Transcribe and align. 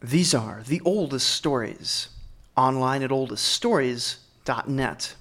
These 0.00 0.32
are 0.32 0.62
the 0.64 0.80
oldest 0.84 1.28
stories, 1.28 2.10
online 2.56 3.02
at 3.02 3.10
oldeststories.net. 3.10 5.14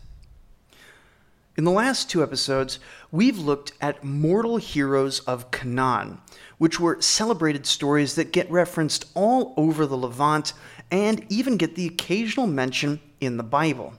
In 1.57 1.63
the 1.63 1.71
last 1.71 2.11
two 2.11 2.21
episodes, 2.21 2.77
we've 3.11 3.39
looked 3.39 3.71
at 3.81 4.03
mortal 4.03 4.57
heroes 4.57 5.21
of 5.21 5.49
Canaan, 5.49 6.19
which 6.59 6.79
were 6.79 7.01
celebrated 7.01 7.65
stories 7.65 8.13
that 8.13 8.31
get 8.31 8.51
referenced 8.51 9.05
all 9.15 9.55
over 9.57 9.87
the 9.87 9.97
Levant 9.97 10.53
and 10.91 11.25
even 11.27 11.57
get 11.57 11.73
the 11.73 11.87
occasional 11.87 12.45
mention 12.45 12.99
in 13.19 13.37
the 13.37 13.43
Bible. 13.43 13.95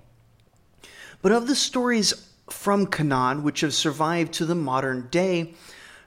But 1.20 1.32
of 1.32 1.48
the 1.48 1.56
stories 1.56 2.30
from 2.48 2.86
Canaan 2.86 3.42
which 3.42 3.62
have 3.62 3.74
survived 3.74 4.32
to 4.34 4.46
the 4.46 4.54
modern 4.54 5.08
day, 5.10 5.54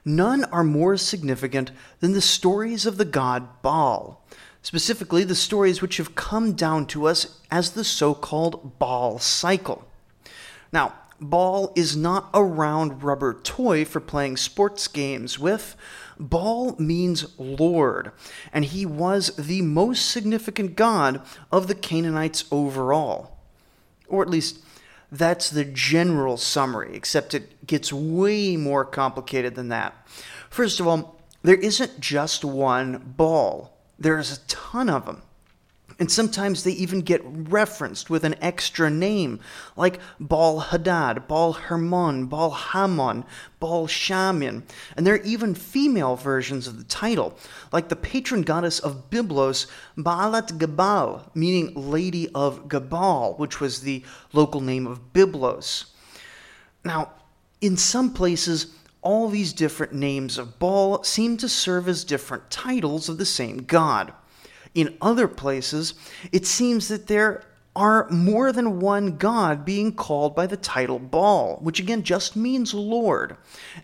none 0.02 0.44
are 0.44 0.64
more 0.64 0.96
significant 0.96 1.72
than 2.00 2.12
the 2.12 2.22
stories 2.22 2.86
of 2.86 2.96
the 2.96 3.04
god 3.04 3.60
Baal, 3.60 4.24
specifically 4.62 5.24
the 5.24 5.34
stories 5.34 5.82
which 5.82 5.96
have 5.98 6.14
come 6.14 6.52
down 6.52 6.86
to 6.86 7.06
us 7.06 7.40
as 7.50 7.72
the 7.72 7.84
so 7.84 8.14
called 8.14 8.78
Baal 8.78 9.18
cycle. 9.18 9.84
Now, 10.72 10.94
Baal 11.20 11.72
is 11.76 11.96
not 11.96 12.30
a 12.34 12.42
round 12.42 13.02
rubber 13.04 13.34
toy 13.34 13.84
for 13.84 14.00
playing 14.00 14.38
sports 14.38 14.88
games 14.88 15.38
with. 15.38 15.76
Baal 16.18 16.76
means 16.78 17.38
Lord, 17.38 18.10
and 18.52 18.64
he 18.64 18.84
was 18.84 19.34
the 19.36 19.62
most 19.62 20.10
significant 20.10 20.74
god 20.76 21.22
of 21.50 21.68
the 21.68 21.74
Canaanites 21.74 22.44
overall. 22.50 23.38
Or 24.08 24.22
at 24.22 24.30
least, 24.30 24.58
that's 25.12 25.50
the 25.50 25.64
general 25.64 26.36
summary, 26.36 26.96
except 26.96 27.34
it 27.34 27.66
gets 27.66 27.92
way 27.92 28.56
more 28.56 28.84
complicated 28.84 29.54
than 29.54 29.68
that. 29.68 29.94
First 30.50 30.80
of 30.80 30.86
all, 30.86 31.20
there 31.42 31.56
isn't 31.56 32.00
just 32.00 32.44
one 32.44 33.14
Baal, 33.16 33.71
there's 34.02 34.32
a 34.32 34.40
ton 34.46 34.88
of 34.88 35.06
them. 35.06 35.22
And 35.98 36.10
sometimes 36.10 36.64
they 36.64 36.72
even 36.72 37.02
get 37.02 37.20
referenced 37.24 38.10
with 38.10 38.24
an 38.24 38.34
extra 38.40 38.90
name, 38.90 39.40
like 39.76 40.00
Baal 40.18 40.58
Hadad, 40.58 41.28
Baal 41.28 41.52
Hermon, 41.52 42.26
Baal 42.26 42.50
Hamon, 42.50 43.24
Baal 43.60 43.86
Shaman. 43.86 44.64
And 44.96 45.06
there 45.06 45.14
are 45.14 45.22
even 45.22 45.54
female 45.54 46.16
versions 46.16 46.66
of 46.66 46.78
the 46.78 46.84
title, 46.84 47.38
like 47.72 47.88
the 47.88 47.94
patron 47.94 48.42
goddess 48.42 48.80
of 48.80 49.10
Byblos, 49.10 49.66
Baalat 49.96 50.58
Gabal, 50.58 51.30
meaning 51.36 51.72
Lady 51.76 52.28
of 52.34 52.68
Gabal, 52.68 53.38
which 53.38 53.60
was 53.60 53.82
the 53.82 54.02
local 54.32 54.60
name 54.60 54.86
of 54.86 55.12
Byblos. 55.12 55.84
Now, 56.84 57.12
in 57.60 57.76
some 57.76 58.12
places, 58.12 58.74
all 59.02 59.28
these 59.28 59.52
different 59.52 59.92
names 59.92 60.38
of 60.38 60.58
Baal 60.58 61.02
seem 61.02 61.36
to 61.38 61.48
serve 61.48 61.88
as 61.88 62.04
different 62.04 62.50
titles 62.50 63.08
of 63.08 63.18
the 63.18 63.26
same 63.26 63.58
god. 63.58 64.12
In 64.74 64.96
other 65.02 65.28
places, 65.28 65.94
it 66.30 66.46
seems 66.46 66.88
that 66.88 67.08
there 67.08 67.44
are 67.74 68.08
more 68.10 68.52
than 68.52 68.80
one 68.80 69.16
god 69.16 69.64
being 69.64 69.92
called 69.92 70.36
by 70.36 70.46
the 70.46 70.56
title 70.56 70.98
Baal, 70.98 71.58
which 71.60 71.80
again 71.80 72.02
just 72.02 72.36
means 72.36 72.72
Lord, 72.74 73.36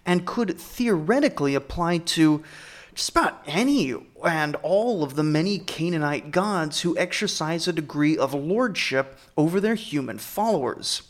and 0.07 0.27
could 0.27 0.59
theoretically 0.59 1.55
apply 1.55 1.99
to 1.99 2.43
just 2.95 3.11
about 3.11 3.43
any 3.47 3.95
and 4.25 4.57
all 4.57 5.03
of 5.03 5.15
the 5.15 5.23
many 5.23 5.59
Canaanite 5.59 6.31
gods 6.31 6.81
who 6.81 6.99
exercise 6.99 7.67
a 7.67 7.73
degree 7.73 8.19
of 8.19 8.35
lordship 8.35 9.19
over 9.37 9.61
their 9.61 9.77
human 9.77 10.19
followers. 10.19 11.03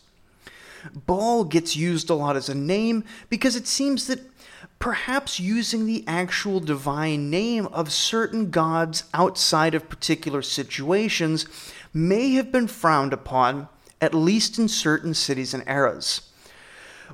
Baal 1.06 1.44
gets 1.44 1.76
used 1.76 2.10
a 2.10 2.14
lot 2.14 2.36
as 2.36 2.48
a 2.48 2.54
name 2.54 3.04
because 3.28 3.56
it 3.56 3.66
seems 3.66 4.06
that 4.06 4.20
perhaps 4.78 5.40
using 5.40 5.86
the 5.86 6.04
actual 6.06 6.60
divine 6.60 7.30
name 7.30 7.66
of 7.66 7.92
certain 7.92 8.50
gods 8.50 9.04
outside 9.14 9.74
of 9.74 9.88
particular 9.88 10.42
situations 10.42 11.46
may 11.92 12.32
have 12.32 12.52
been 12.52 12.68
frowned 12.68 13.12
upon, 13.12 13.68
at 14.00 14.14
least 14.14 14.58
in 14.58 14.68
certain 14.68 15.14
cities 15.14 15.54
and 15.54 15.66
eras. 15.66 16.22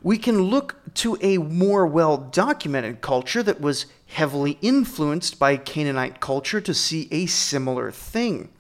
We 0.03 0.19
can 0.19 0.43
look 0.43 0.77
to 0.95 1.17
a 1.21 1.39
more 1.39 1.87
well 1.87 2.17
documented 2.17 3.01
culture 3.01 3.43
that 3.43 3.61
was 3.61 3.87
heavily 4.07 4.59
influenced 4.61 5.39
by 5.39 5.57
Canaanite 5.57 6.21
culture 6.21 6.61
to 6.61 6.75
see 6.75 7.09
a 7.11 7.27
similar 7.27 7.91
thing. 7.91 8.51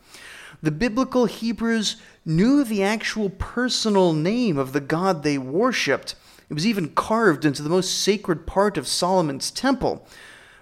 The 0.62 0.70
biblical 0.70 1.26
Hebrews 1.26 1.96
knew 2.24 2.64
the 2.64 2.82
actual 2.82 3.30
personal 3.30 4.12
name 4.12 4.56
of 4.56 4.72
the 4.72 4.80
God 4.80 5.22
they 5.22 5.38
worshipped 5.38 6.14
it 6.48 6.54
was 6.54 6.66
even 6.66 6.90
carved 6.90 7.44
into 7.44 7.62
the 7.62 7.68
most 7.68 7.98
sacred 8.02 8.46
part 8.46 8.76
of 8.76 8.86
Solomon's 8.86 9.50
temple. 9.50 10.06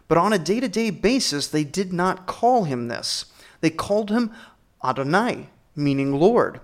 But 0.08 0.18
on 0.18 0.32
a 0.32 0.38
day 0.38 0.60
to 0.60 0.68
day 0.68 0.90
basis, 0.90 1.46
they 1.48 1.64
did 1.64 1.92
not 1.92 2.26
call 2.26 2.64
him 2.64 2.88
this. 2.88 3.26
They 3.60 3.70
called 3.70 4.10
him 4.10 4.30
Adonai, 4.84 5.48
meaning 5.74 6.12
Lord. 6.12 6.60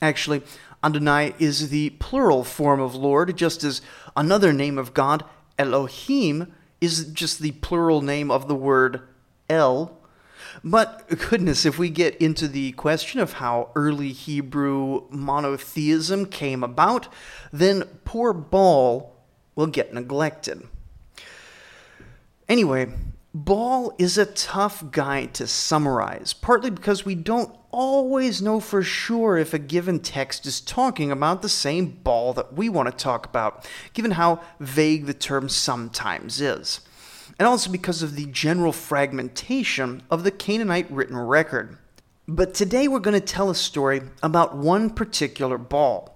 Actually, 0.00 0.42
Adonai 0.82 1.34
is 1.38 1.70
the 1.70 1.90
plural 1.90 2.44
form 2.44 2.80
of 2.80 2.94
Lord, 2.94 3.36
just 3.36 3.64
as 3.64 3.80
another 4.16 4.52
name 4.52 4.78
of 4.78 4.94
God, 4.94 5.24
Elohim, 5.58 6.52
is 6.80 7.06
just 7.12 7.38
the 7.38 7.52
plural 7.52 8.02
name 8.02 8.30
of 8.30 8.48
the 8.48 8.54
word 8.54 9.00
El, 9.48 9.98
but 10.62 11.08
goodness, 11.28 11.64
if 11.64 11.78
we 11.78 11.90
get 11.90 12.16
into 12.16 12.46
the 12.46 12.72
question 12.72 13.20
of 13.20 13.34
how 13.34 13.70
early 13.74 14.12
Hebrew 14.12 15.06
monotheism 15.10 16.26
came 16.26 16.62
about, 16.62 17.08
then 17.52 17.84
poor 18.04 18.32
Baal 18.32 19.16
will 19.54 19.66
get 19.66 19.94
neglected. 19.94 20.68
Anyway, 22.48 22.92
Baal 23.32 23.94
is 23.98 24.16
a 24.16 24.26
tough 24.26 24.90
guy 24.92 25.26
to 25.26 25.46
summarize, 25.46 26.32
partly 26.32 26.70
because 26.70 27.04
we 27.04 27.14
don't 27.14 27.54
always 27.72 28.40
know 28.40 28.60
for 28.60 28.82
sure 28.82 29.36
if 29.36 29.52
a 29.52 29.58
given 29.58 29.98
text 29.98 30.46
is 30.46 30.60
talking 30.60 31.10
about 31.10 31.42
the 31.42 31.48
same 31.48 31.98
Baal 32.04 32.32
that 32.34 32.52
we 32.52 32.68
want 32.68 32.88
to 32.88 32.96
talk 32.96 33.26
about, 33.26 33.68
given 33.92 34.12
how 34.12 34.40
vague 34.60 35.06
the 35.06 35.14
term 35.14 35.48
sometimes 35.48 36.40
is 36.40 36.80
and 37.38 37.48
also 37.48 37.70
because 37.70 38.02
of 38.02 38.16
the 38.16 38.26
general 38.26 38.72
fragmentation 38.72 40.02
of 40.10 40.24
the 40.24 40.30
Canaanite 40.30 40.90
written 40.90 41.16
record. 41.16 41.78
But 42.26 42.54
today 42.54 42.88
we're 42.88 43.00
going 43.00 43.20
to 43.20 43.26
tell 43.26 43.50
a 43.50 43.54
story 43.54 44.02
about 44.22 44.56
one 44.56 44.90
particular 44.90 45.58
Baal. 45.58 46.10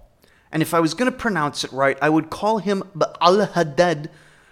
And 0.51 0.63
if 0.63 0.73
I 0.73 0.79
was 0.79 0.93
going 0.93 1.11
to 1.11 1.17
pronounce 1.17 1.63
it 1.63 1.71
right, 1.71 1.97
I 2.01 2.09
would 2.09 2.29
call 2.29 2.57
him 2.57 2.83
Baal 2.95 3.45
Hadad, 3.45 4.09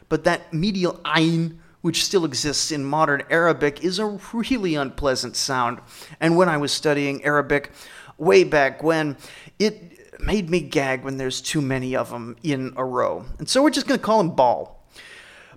but 0.10 0.24
that 0.26 0.54
medial 0.54 0.94
ayn, 1.06 1.58
which 1.82 2.06
still 2.06 2.26
exists 2.26 2.72
in 2.72 2.86
modern 2.86 3.24
Arabic, 3.30 3.84
is 3.84 3.98
a 3.98 4.20
really 4.34 4.76
unpleasant 4.76 5.36
sound. 5.36 5.80
And 6.20 6.38
when 6.38 6.50
I 6.50 6.58
was 6.58 6.72
studying 6.72 7.24
Arabic 7.26 7.72
way 8.18 8.44
back 8.44 8.84
when, 8.84 9.18
it 9.58 10.20
made 10.20 10.50
me 10.50 10.60
gag 10.60 11.04
when 11.04 11.18
there's 11.18 11.42
too 11.42 11.62
many 11.62 11.96
of 11.96 12.12
them 12.12 12.36
in 12.44 12.74
a 12.76 12.86
row. 12.86 13.26
And 13.40 13.50
so 13.50 13.64
we're 13.64 13.70
just 13.72 13.88
going 13.88 14.00
to 14.00 14.06
call 14.06 14.20
him 14.20 14.36
Baal. 14.36 14.77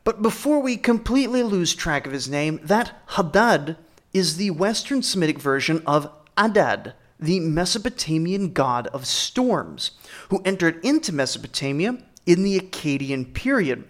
But 0.05 0.23
before 0.23 0.61
we 0.61 0.77
completely 0.77 1.43
lose 1.43 1.75
track 1.75 2.07
of 2.07 2.13
his 2.13 2.29
name, 2.29 2.61
that 2.63 2.93
Hadad 3.09 3.77
is 4.13 4.37
the 4.37 4.51
Western 4.51 5.03
Semitic 5.03 5.39
version 5.39 5.83
of 5.87 6.11
Adad, 6.37 6.95
the 7.19 7.41
Mesopotamian 7.41 8.53
god 8.53 8.87
of 8.89 9.07
storms, 9.07 9.93
who 10.31 10.43
entered 10.45 10.83
into 10.85 11.13
Mesopotamia 11.13 11.99
in 12.27 12.43
the 12.43 12.59
Akkadian 12.59 13.33
period 13.35 13.85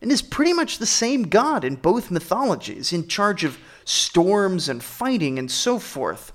and 0.00 0.10
is 0.10 0.22
pretty 0.22 0.52
much 0.52 0.78
the 0.78 0.86
same 0.86 1.24
god 1.24 1.62
in 1.62 1.76
both 1.76 2.10
mythologies, 2.10 2.92
in 2.92 3.06
charge 3.06 3.44
of 3.44 3.58
storms 3.84 4.68
and 4.68 4.82
fighting 4.82 5.38
and 5.38 5.50
so 5.50 5.78
forth. 5.78 6.32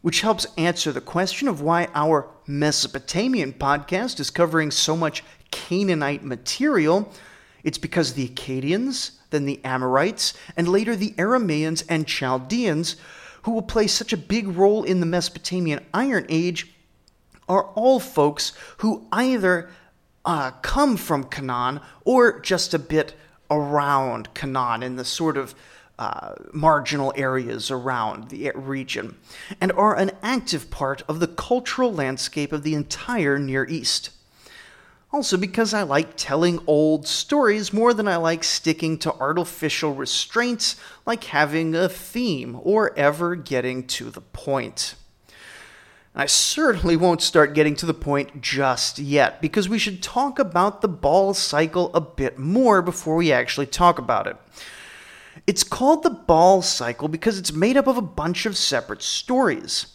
Which 0.00 0.20
helps 0.20 0.46
answer 0.56 0.92
the 0.92 1.00
question 1.00 1.48
of 1.48 1.60
why 1.60 1.88
our 1.94 2.28
Mesopotamian 2.46 3.54
podcast 3.54 4.20
is 4.20 4.30
covering 4.30 4.70
so 4.70 4.96
much 4.96 5.24
Canaanite 5.50 6.22
material 6.22 7.10
it's 7.64 7.78
because 7.78 8.12
the 8.12 8.28
Akkadians, 8.28 9.12
then 9.30 9.46
the 9.46 9.60
Amorites, 9.64 10.34
and 10.56 10.68
later 10.68 10.94
the 10.94 11.12
Aramaeans 11.12 11.82
and 11.88 12.06
Chaldeans, 12.06 12.96
who 13.42 13.50
will 13.50 13.62
play 13.62 13.86
such 13.86 14.12
a 14.12 14.18
big 14.18 14.46
role 14.48 14.84
in 14.84 15.00
the 15.00 15.06
Mesopotamian 15.06 15.84
Iron 15.92 16.26
Age, 16.28 16.72
are 17.48 17.64
all 17.74 17.98
folks 18.00 18.52
who 18.78 19.06
either 19.12 19.70
uh, 20.24 20.50
come 20.62 20.96
from 20.96 21.24
Canaan 21.24 21.80
or 22.04 22.40
just 22.40 22.72
a 22.72 22.78
bit 22.78 23.14
around 23.50 24.32
Canaan 24.34 24.82
in 24.82 24.96
the 24.96 25.04
sort 25.04 25.36
of 25.36 25.54
uh, 25.98 26.34
marginal 26.52 27.12
areas 27.16 27.70
around 27.70 28.30
the 28.30 28.50
region, 28.54 29.16
and 29.60 29.70
are 29.72 29.96
an 29.96 30.10
active 30.22 30.70
part 30.70 31.02
of 31.08 31.20
the 31.20 31.28
cultural 31.28 31.92
landscape 31.92 32.52
of 32.52 32.62
the 32.62 32.74
entire 32.74 33.38
Near 33.38 33.64
East. 33.68 34.10
Also, 35.14 35.36
because 35.36 35.72
I 35.72 35.84
like 35.84 36.16
telling 36.16 36.58
old 36.66 37.06
stories 37.06 37.72
more 37.72 37.94
than 37.94 38.08
I 38.08 38.16
like 38.16 38.42
sticking 38.42 38.98
to 38.98 39.14
artificial 39.14 39.94
restraints 39.94 40.74
like 41.06 41.22
having 41.22 41.72
a 41.76 41.88
theme 41.88 42.58
or 42.60 42.92
ever 42.98 43.36
getting 43.36 43.86
to 43.86 44.10
the 44.10 44.20
point. 44.20 44.96
I 46.16 46.26
certainly 46.26 46.96
won't 46.96 47.22
start 47.22 47.54
getting 47.54 47.76
to 47.76 47.86
the 47.86 47.94
point 47.94 48.42
just 48.42 48.98
yet, 48.98 49.40
because 49.40 49.68
we 49.68 49.78
should 49.78 50.02
talk 50.02 50.40
about 50.40 50.80
the 50.80 50.88
Baal 50.88 51.32
cycle 51.32 51.94
a 51.94 52.00
bit 52.00 52.36
more 52.36 52.82
before 52.82 53.14
we 53.14 53.30
actually 53.30 53.66
talk 53.66 54.00
about 54.00 54.26
it. 54.26 54.36
It's 55.46 55.62
called 55.62 56.02
the 56.02 56.10
Baal 56.10 56.60
cycle 56.60 57.06
because 57.06 57.38
it's 57.38 57.52
made 57.52 57.76
up 57.76 57.86
of 57.86 57.96
a 57.96 58.02
bunch 58.02 58.46
of 58.46 58.56
separate 58.56 59.02
stories. 59.02 59.86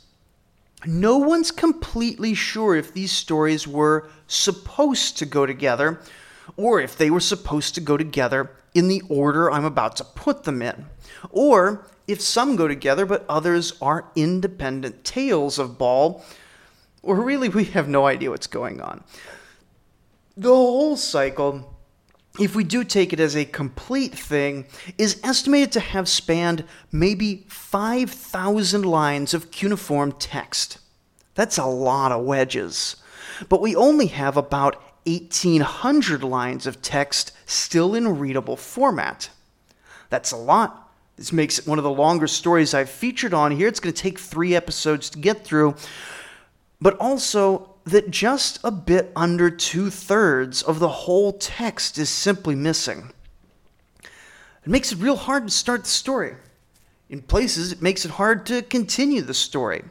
No 0.85 1.17
one's 1.17 1.51
completely 1.51 2.33
sure 2.33 2.73
if 2.73 2.93
these 2.93 3.11
stories 3.11 3.67
were 3.67 4.09
supposed 4.29 5.17
to 5.17 5.25
go 5.25 5.45
together 5.45 5.99
or 6.55 6.79
if 6.79 6.97
they 6.97 7.09
were 7.09 7.19
supposed 7.19 7.75
to 7.75 7.81
go 7.81 7.97
together 7.97 8.51
in 8.73 8.87
the 8.87 9.01
order 9.09 9.51
I'm 9.51 9.65
about 9.65 9.95
to 9.97 10.03
put 10.03 10.43
them 10.43 10.61
in, 10.61 10.85
or 11.31 11.85
if 12.07 12.21
some 12.21 12.55
go 12.55 12.67
together 12.67 13.05
but 13.05 13.25
others 13.27 13.73
are 13.81 14.09
independent 14.15 15.03
tales 15.03 15.59
of 15.59 15.77
Baal, 15.77 16.23
or 17.01 17.15
really 17.15 17.49
we 17.49 17.65
have 17.65 17.87
no 17.87 18.05
idea 18.05 18.29
what's 18.29 18.47
going 18.47 18.81
on. 18.81 19.03
The 20.37 20.49
whole 20.49 20.95
cycle, 20.95 21.77
if 22.39 22.55
we 22.55 22.63
do 22.63 22.83
take 22.83 23.11
it 23.11 23.19
as 23.19 23.35
a 23.35 23.45
complete 23.45 24.13
thing, 24.13 24.65
is 24.97 25.19
estimated 25.23 25.71
to 25.73 25.79
have 25.79 26.07
spanned 26.07 26.63
maybe 26.91 27.45
5,000 27.47 28.83
lines 28.83 29.33
of 29.33 29.51
cuneiform 29.51 30.13
text. 30.13 30.77
That's 31.35 31.57
a 31.57 31.65
lot 31.65 32.11
of 32.11 32.23
wedges. 32.25 32.95
But 33.47 33.61
we 33.61 33.75
only 33.75 34.07
have 34.07 34.35
about 34.35 34.81
1,800 35.05 36.23
lines 36.23 36.67
of 36.67 36.81
text 36.81 37.31
still 37.45 37.95
in 37.95 38.19
readable 38.19 38.57
format. 38.57 39.29
That's 40.09 40.31
a 40.31 40.37
lot. 40.37 40.91
This 41.15 41.31
makes 41.31 41.59
it 41.59 41.67
one 41.67 41.77
of 41.77 41.83
the 41.83 41.89
longer 41.89 42.27
stories 42.27 42.73
I've 42.73 42.89
featured 42.89 43.33
on 43.33 43.51
here. 43.51 43.67
It's 43.67 43.79
going 43.79 43.93
to 43.93 44.01
take 44.01 44.19
three 44.19 44.55
episodes 44.55 45.09
to 45.11 45.19
get 45.19 45.43
through. 45.43 45.75
But 46.81 46.97
also, 46.97 47.75
that 47.85 48.09
just 48.09 48.59
a 48.63 48.71
bit 48.71 49.11
under 49.15 49.49
two 49.49 49.89
thirds 49.89 50.61
of 50.61 50.79
the 50.79 50.89
whole 50.89 51.33
text 51.33 51.97
is 51.97 52.09
simply 52.09 52.55
missing. 52.55 53.11
It 54.03 54.69
makes 54.69 54.91
it 54.91 54.99
real 54.99 55.15
hard 55.15 55.47
to 55.47 55.53
start 55.53 55.83
the 55.83 55.89
story. 55.89 56.35
In 57.09 57.21
places, 57.21 57.71
it 57.71 57.81
makes 57.81 58.05
it 58.05 58.11
hard 58.11 58.45
to 58.47 58.61
continue 58.61 59.21
the 59.21 59.33
story. 59.33 59.83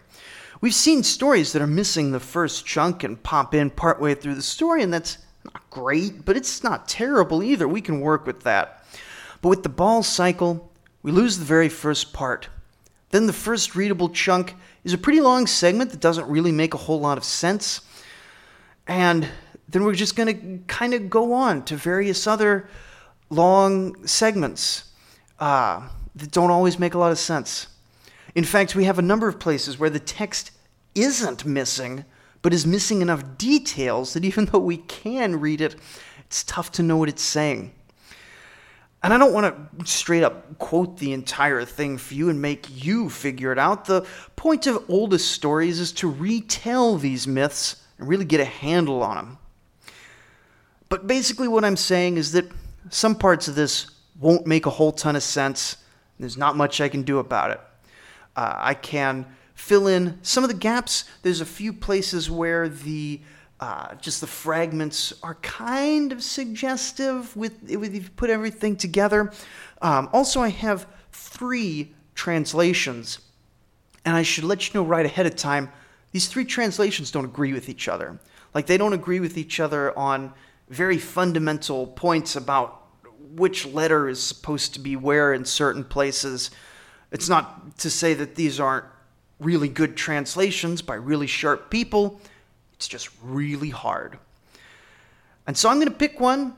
We've 0.61 0.75
seen 0.75 1.05
stories 1.05 1.53
that 1.53 1.63
are 1.63 1.69
missing 1.69 2.11
the 2.11 2.19
first 2.19 2.67
chunk 2.67 3.05
and 3.05 3.23
pop 3.23 3.55
in 3.55 3.71
partway 3.71 4.15
through 4.15 4.35
the 4.35 4.43
story, 4.43 4.83
and 4.83 4.93
that's 4.93 5.19
not 5.45 5.71
great, 5.71 6.25
but 6.25 6.37
it's 6.37 6.65
not 6.65 6.89
terrible 6.89 7.45
either. 7.45 7.69
We 7.69 7.81
can 7.81 8.01
work 8.01 8.27
with 8.27 8.43
that. 8.43 8.85
But 9.41 9.51
with 9.51 9.63
the 9.63 9.69
Baal 9.69 10.03
cycle, 10.03 10.73
we 11.03 11.13
lose 11.13 11.39
the 11.39 11.45
very 11.45 11.69
first 11.69 12.13
part. 12.13 12.49
Then 13.11 13.27
the 13.27 13.33
first 13.33 13.77
readable 13.77 14.09
chunk 14.09 14.57
is 14.83 14.93
a 14.93 14.99
pretty 14.99 15.21
long 15.21 15.47
segment 15.47 15.93
that 15.93 16.01
doesn't 16.01 16.29
really 16.29 16.53
make 16.53 16.75
a 16.75 16.79
whole 16.79 16.99
lot 16.99 17.19
of 17.19 17.25
sense. 17.25 17.81
And 18.89 19.29
then 19.69 19.85
we're 19.85 19.95
just 19.95 20.17
going 20.17 20.59
to 20.59 20.65
kind 20.67 20.93
of 20.93 21.09
go 21.09 21.35
on 21.35 21.65
to 21.67 21.77
various 21.77 22.27
other 22.27 22.69
long 23.31 24.07
segments 24.07 24.91
uh, 25.39 25.89
that 26.17 26.33
don't 26.33 26.51
always 26.51 26.81
make 26.81 26.95
a 26.95 26.99
lot 26.99 27.13
of 27.13 27.19
sense. 27.19 27.69
In 28.35 28.45
fact, 28.45 28.75
we 28.75 28.85
have 28.85 28.99
a 28.99 29.03
number 29.03 29.29
of 29.29 29.39
places 29.39 29.79
where 29.79 29.91
the 29.91 30.01
text 30.01 30.51
isn't 30.95 31.45
missing, 31.45 32.05
but 32.43 32.53
is 32.53 32.67
missing 32.67 33.03
enough 33.03 33.39
details 33.39 34.15
that 34.15 34.25
even 34.25 34.45
though 34.53 34.59
we 34.59 34.79
can 34.79 35.41
read 35.41 35.61
it, 35.61 35.77
it's 36.27 36.45
tough 36.45 36.71
to 36.73 36.83
know 36.83 36.97
what 36.97 37.09
it's 37.09 37.23
saying. 37.23 37.73
And 39.03 39.15
I 39.15 39.19
don't 39.19 39.33
want 39.33 39.79
to 39.79 39.87
straight 39.87 40.25
up 40.25 40.59
quote 40.59 40.99
the 40.99 41.13
entire 41.13 41.65
thing 41.65 41.99
for 41.99 42.15
you 42.15 42.31
and 42.31 42.43
make 42.43 42.67
you 42.85 43.09
figure 43.09 43.53
it 43.53 43.59
out. 43.59 43.85
The 43.85 44.05
point 44.35 44.67
of 44.67 44.85
oldest 44.89 45.31
stories 45.31 45.79
is 45.79 45.93
to 45.93 46.11
retell 46.11 46.97
these 46.97 47.27
myths 47.27 47.77
and 47.99 48.09
really 48.09 48.25
get 48.25 48.41
a 48.41 48.45
handle 48.45 49.03
on 49.03 49.17
them. 49.17 49.39
But 50.89 51.07
basically, 51.07 51.49
what 51.49 51.65
I'm 51.65 51.77
saying 51.77 52.17
is 52.17 52.33
that 52.33 52.51
some 52.91 53.15
parts 53.15 53.47
of 53.47 53.55
this 53.55 53.91
won't 54.19 54.47
make 54.47 54.67
a 54.67 54.71
whole 54.71 54.93
ton 54.93 55.15
of 55.15 55.23
sense. 55.23 55.77
There's 56.19 56.37
not 56.37 56.57
much 56.57 56.81
I 56.81 56.89
can 56.89 57.03
do 57.03 57.19
about 57.19 57.53
it. 57.53 57.61
Uh, 58.39 58.55
I 58.57 58.75
can 58.75 59.27
fill 59.55 59.89
in 59.89 60.17
some 60.23 60.45
of 60.45 60.49
the 60.49 60.55
gaps. 60.55 61.07
There's 61.23 61.41
a 61.41 61.45
few 61.45 61.73
places 61.73 62.31
where 62.31 62.69
the 62.69 63.21
uh, 63.59 63.97
just 63.97 64.21
the 64.21 64.29
fragments 64.29 65.13
are 65.25 65.35
kind 65.37 66.13
of 66.13 66.23
suggestive 66.23 67.35
with, 67.37 67.61
with 67.63 67.93
if 67.93 68.05
you 68.05 68.11
put 68.15 68.31
everything 68.31 68.77
together. 68.77 69.33
Um, 69.83 70.09
also, 70.13 70.41
I 70.41 70.51
have 70.51 70.87
three 71.11 71.93
translations, 72.15 73.19
and 74.05 74.15
I 74.15 74.23
should 74.23 74.45
let 74.45 74.69
you 74.69 74.81
know 74.81 74.87
right 74.87 75.05
ahead 75.05 75.27
of 75.27 75.35
time. 75.35 75.73
These 76.13 76.29
three 76.29 76.45
translations 76.45 77.11
don't 77.11 77.25
agree 77.25 77.53
with 77.53 77.69
each 77.69 77.89
other. 77.89 78.21
Like 78.55 78.67
they 78.67 78.77
don't 78.77 78.93
agree 78.93 79.19
with 79.19 79.37
each 79.37 79.59
other 79.59 79.99
on 79.99 80.33
very 80.69 80.99
fundamental 80.99 81.89
points 81.89 82.37
about 82.37 82.87
which 83.33 83.67
letter 83.67 84.09
is 84.09 84.23
supposed 84.23 84.75
to 84.75 84.79
be 84.79 84.95
where 84.95 85.35
in 85.35 85.45
certain 85.45 85.83
places. 85.83 86.53
It's 87.11 87.29
not 87.29 87.79
to 87.79 87.91
say 87.91 88.15
that 88.15 88.35
these 88.35 88.61
aren't 88.61 88.85
really 89.41 89.69
good 89.69 89.97
translations 89.97 90.83
by 90.83 90.95
really 90.95 91.27
sharp 91.27 91.71
people. 91.71 92.21
It's 92.75 92.89
just 92.89 93.09
really 93.23 93.71
hard. 93.71 94.19
And 95.47 95.57
so 95.57 95.69
I'm 95.69 95.77
going 95.77 95.89
to 95.89 95.95
pick 95.95 96.21
one 96.21 96.55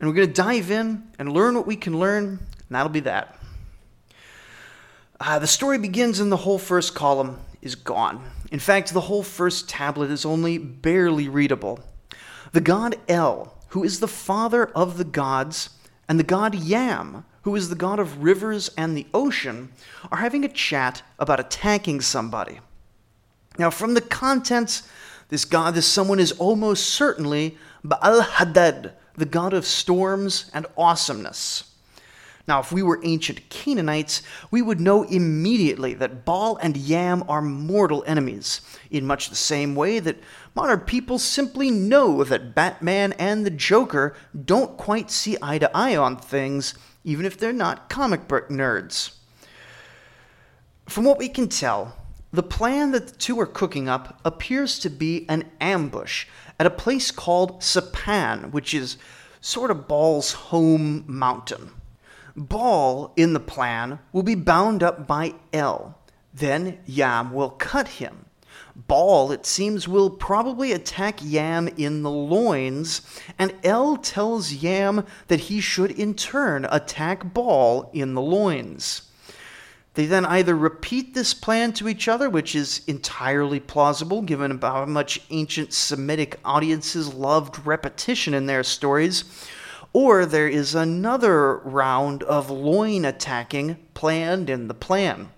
and 0.00 0.08
we're 0.08 0.14
going 0.14 0.28
to 0.28 0.34
dive 0.34 0.70
in 0.70 1.02
and 1.18 1.32
learn 1.32 1.54
what 1.54 1.66
we 1.66 1.76
can 1.76 1.98
learn, 1.98 2.24
and 2.24 2.38
that'll 2.70 2.88
be 2.88 3.00
that. 3.00 3.38
Uh, 5.20 5.38
the 5.38 5.46
story 5.46 5.76
begins 5.76 6.20
and 6.20 6.32
the 6.32 6.38
whole 6.38 6.58
first 6.58 6.94
column 6.94 7.38
is 7.60 7.74
gone. 7.74 8.24
In 8.50 8.58
fact, 8.58 8.94
the 8.94 9.02
whole 9.02 9.22
first 9.22 9.68
tablet 9.68 10.10
is 10.10 10.24
only 10.24 10.56
barely 10.56 11.28
readable. 11.28 11.80
The 12.52 12.62
god 12.62 12.96
El, 13.06 13.54
who 13.68 13.84
is 13.84 14.00
the 14.00 14.08
father 14.08 14.66
of 14.68 14.96
the 14.96 15.04
gods, 15.04 15.70
and 16.08 16.18
the 16.18 16.24
god 16.24 16.54
Yam, 16.54 17.26
who 17.50 17.56
is 17.56 17.68
the 17.68 17.74
god 17.74 17.98
of 17.98 18.22
rivers 18.22 18.70
and 18.78 18.96
the 18.96 19.08
ocean, 19.12 19.72
are 20.12 20.18
having 20.18 20.44
a 20.44 20.48
chat 20.48 21.02
about 21.18 21.40
attacking 21.40 22.00
somebody. 22.00 22.60
Now, 23.58 23.70
from 23.70 23.94
the 23.94 24.00
contents, 24.00 24.88
this 25.30 25.44
god, 25.44 25.74
this 25.74 25.84
someone 25.84 26.20
is 26.20 26.30
almost 26.30 26.90
certainly 26.90 27.58
Baal 27.82 28.20
Hadad, 28.20 28.92
the 29.16 29.24
god 29.24 29.52
of 29.52 29.66
storms 29.66 30.48
and 30.54 30.64
awesomeness. 30.78 31.64
Now, 32.46 32.60
if 32.60 32.70
we 32.70 32.84
were 32.84 33.00
ancient 33.02 33.48
Canaanites, 33.48 34.22
we 34.52 34.62
would 34.62 34.80
know 34.80 35.02
immediately 35.02 35.94
that 35.94 36.24
Baal 36.24 36.56
and 36.62 36.76
Yam 36.76 37.24
are 37.28 37.42
mortal 37.42 38.04
enemies, 38.06 38.60
in 38.92 39.04
much 39.04 39.28
the 39.28 39.34
same 39.34 39.74
way 39.74 39.98
that 39.98 40.22
modern 40.54 40.80
people 40.80 41.18
simply 41.18 41.68
know 41.68 42.22
that 42.22 42.54
Batman 42.54 43.12
and 43.14 43.44
the 43.44 43.50
Joker 43.50 44.14
don't 44.44 44.76
quite 44.76 45.10
see 45.10 45.36
eye 45.42 45.58
to 45.58 45.76
eye 45.76 45.96
on 45.96 46.16
things 46.16 46.74
even 47.04 47.24
if 47.26 47.38
they're 47.38 47.52
not 47.52 47.88
comic 47.88 48.28
book 48.28 48.48
nerds. 48.48 49.14
From 50.86 51.04
what 51.04 51.18
we 51.18 51.28
can 51.28 51.48
tell, 51.48 51.96
the 52.32 52.42
plan 52.42 52.92
that 52.92 53.08
the 53.08 53.16
two 53.16 53.38
are 53.40 53.46
cooking 53.46 53.88
up 53.88 54.20
appears 54.24 54.78
to 54.80 54.90
be 54.90 55.26
an 55.28 55.50
ambush 55.60 56.26
at 56.58 56.66
a 56.66 56.70
place 56.70 57.10
called 57.10 57.60
Sapan, 57.60 58.52
which 58.52 58.74
is 58.74 58.98
sort 59.40 59.70
of 59.70 59.88
Baal's 59.88 60.32
home 60.32 61.04
mountain. 61.06 61.72
Baal, 62.36 63.12
in 63.16 63.32
the 63.32 63.40
plan, 63.40 63.98
will 64.12 64.22
be 64.22 64.34
bound 64.34 64.82
up 64.82 65.06
by 65.06 65.34
El. 65.52 65.98
Then 66.32 66.78
Yam 66.86 67.32
will 67.32 67.50
cut 67.50 67.88
him. 67.88 68.26
Baal, 68.74 69.32
it 69.32 69.46
seems, 69.46 69.88
will 69.88 70.10
probably 70.10 70.72
attack 70.72 71.20
Yam 71.22 71.68
in 71.76 72.02
the 72.02 72.10
loins, 72.10 73.02
and 73.38 73.54
El 73.64 73.96
tells 73.96 74.52
Yam 74.52 75.04
that 75.28 75.40
he 75.40 75.60
should 75.60 75.90
in 75.90 76.14
turn 76.14 76.66
attack 76.70 77.34
Baal 77.34 77.90
in 77.92 78.14
the 78.14 78.22
loins. 78.22 79.02
They 79.94 80.06
then 80.06 80.24
either 80.24 80.56
repeat 80.56 81.14
this 81.14 81.34
plan 81.34 81.72
to 81.74 81.88
each 81.88 82.06
other, 82.06 82.30
which 82.30 82.54
is 82.54 82.82
entirely 82.86 83.58
plausible 83.58 84.22
given 84.22 84.60
how 84.60 84.84
much 84.86 85.20
ancient 85.30 85.72
Semitic 85.72 86.38
audiences 86.44 87.12
loved 87.12 87.66
repetition 87.66 88.32
in 88.32 88.46
their 88.46 88.62
stories, 88.62 89.24
or 89.92 90.24
there 90.24 90.48
is 90.48 90.74
another 90.74 91.56
round 91.58 92.22
of 92.22 92.50
loin 92.50 93.04
attacking 93.04 93.76
planned 93.94 94.48
in 94.48 94.68
the 94.68 94.74
plan. 94.74 95.30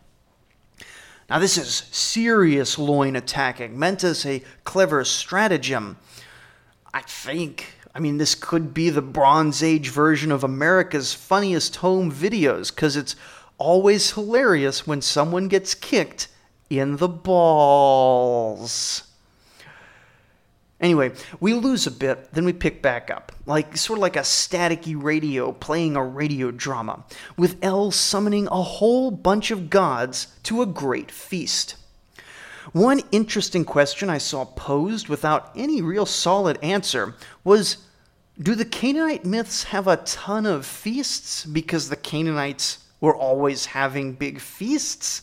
Now, 1.31 1.39
this 1.39 1.57
is 1.57 1.85
serious 1.91 2.79
loin 2.79 3.17
attacking, 3.17 3.79
meant 3.79 4.05
as 4.05 4.27
a 4.27 4.43
clever 4.65 5.05
stratagem. 5.05 5.97
I 6.93 7.01
think. 7.01 7.77
I 7.95 8.01
mean, 8.01 8.19
this 8.19 8.35
could 8.35 8.73
be 8.73 8.91
the 8.91 9.03
Bronze 9.03 9.63
Age 9.63 9.91
version 9.91 10.33
of 10.33 10.45
America's 10.45 11.15
funniest 11.15 11.77
home 11.77 12.11
videos, 12.11 12.75
because 12.75 12.97
it's 12.97 13.17
always 13.59 14.13
hilarious 14.13 14.87
when 14.87 15.03
someone 15.03 15.49
gets 15.49 15.75
kicked 15.75 16.29
in 16.69 16.97
the 16.97 17.09
balls. 17.09 19.05
Anyway, 20.83 21.13
we 21.39 21.55
lose 21.55 21.87
a 21.87 21.93
bit, 21.93 22.33
then 22.33 22.45
we 22.45 22.53
pick 22.53 22.83
back 22.83 23.09
up, 23.09 23.31
like 23.47 23.77
sort 23.77 23.99
of 23.99 24.03
like 24.03 24.17
a 24.17 24.21
staticky 24.21 25.01
radio 25.01 25.53
playing 25.53 25.95
a 25.95 26.05
radio 26.05 26.51
drama, 26.51 27.05
with 27.37 27.57
El 27.63 27.93
summoning 27.93 28.49
a 28.49 28.63
whole 28.63 29.13
bunch 29.13 29.53
of 29.53 29.71
gods 29.71 30.27
to 30.43 30.61
a 30.61 30.67
great 30.67 31.13
feast. 31.13 31.77
One 32.73 33.01
interesting 33.13 33.65
question 33.65 34.11
I 34.11 34.19
saw 34.19 34.45
posed 34.45 35.09
without 35.09 35.53
any 35.55 35.81
real 35.81 36.07
solid 36.07 36.59
answer 36.63 37.15
was 37.45 37.77
Do 38.41 38.57
the 38.57 38.65
Canaanite 38.65 39.25
myths 39.25 39.65
have 39.65 39.87
a 39.87 39.99
ton 39.99 40.47
of 40.47 40.67
feasts 40.67 41.45
because 41.45 41.89
the 41.89 41.97
Canaanites 41.97 42.79
were 43.01 43.15
always 43.15 43.67
having 43.67 44.15
big 44.15 44.41
feasts? 44.41 45.23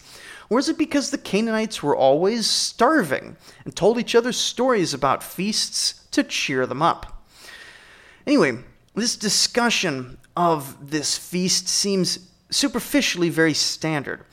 Or 0.50 0.58
is 0.58 0.68
it 0.68 0.77
because 0.77 1.12
the 1.12 1.18
Canaanites 1.18 1.84
were 1.84 1.96
always 1.96 2.50
starving 2.50 3.38
and 3.63 3.75
told 3.75 4.00
each 4.00 4.15
other 4.15 4.32
stories 4.32 4.94
about 4.94 5.24
feasts 5.24 6.06
to 6.12 6.24
cheer 6.24 6.65
them 6.65 6.82
up? 6.82 7.24
Anyway, 8.25 8.58
this 8.96 9.15
discussion 9.15 10.18
of 10.36 10.89
this 10.89 11.18
feast 11.18 11.68
seems 11.68 12.29
superficially 12.50 13.29
very 13.29 13.53
standard, 13.53 14.25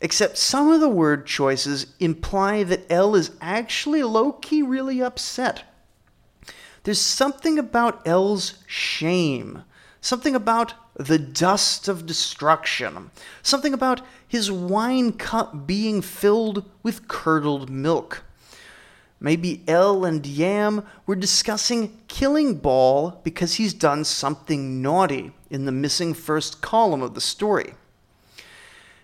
except 0.00 0.38
some 0.38 0.70
of 0.70 0.80
the 0.80 0.88
word 0.88 1.26
choices 1.26 1.94
imply 2.00 2.62
that 2.62 2.90
El 2.90 3.14
is 3.14 3.32
actually 3.40 4.02
low 4.02 4.32
key 4.32 4.62
really 4.62 5.02
upset. 5.02 5.64
There's 6.84 7.00
something 7.00 7.58
about 7.58 8.06
El's 8.06 8.54
shame, 8.66 9.64
something 10.00 10.34
about 10.34 10.72
the 10.98 11.18
dust 11.18 11.88
of 11.88 12.06
destruction, 12.06 13.10
something 13.42 13.72
about 13.72 14.02
his 14.26 14.50
wine 14.50 15.12
cup 15.12 15.66
being 15.66 16.02
filled 16.02 16.68
with 16.82 17.08
curdled 17.08 17.70
milk. 17.70 18.24
Maybe 19.20 19.62
El 19.66 20.04
and 20.04 20.24
Yam 20.26 20.84
were 21.06 21.16
discussing 21.16 21.98
killing 22.08 22.58
Baal 22.58 23.20
because 23.24 23.54
he's 23.54 23.74
done 23.74 24.04
something 24.04 24.82
naughty 24.82 25.32
in 25.50 25.64
the 25.64 25.72
missing 25.72 26.14
first 26.14 26.60
column 26.60 27.02
of 27.02 27.14
the 27.14 27.20
story. 27.20 27.74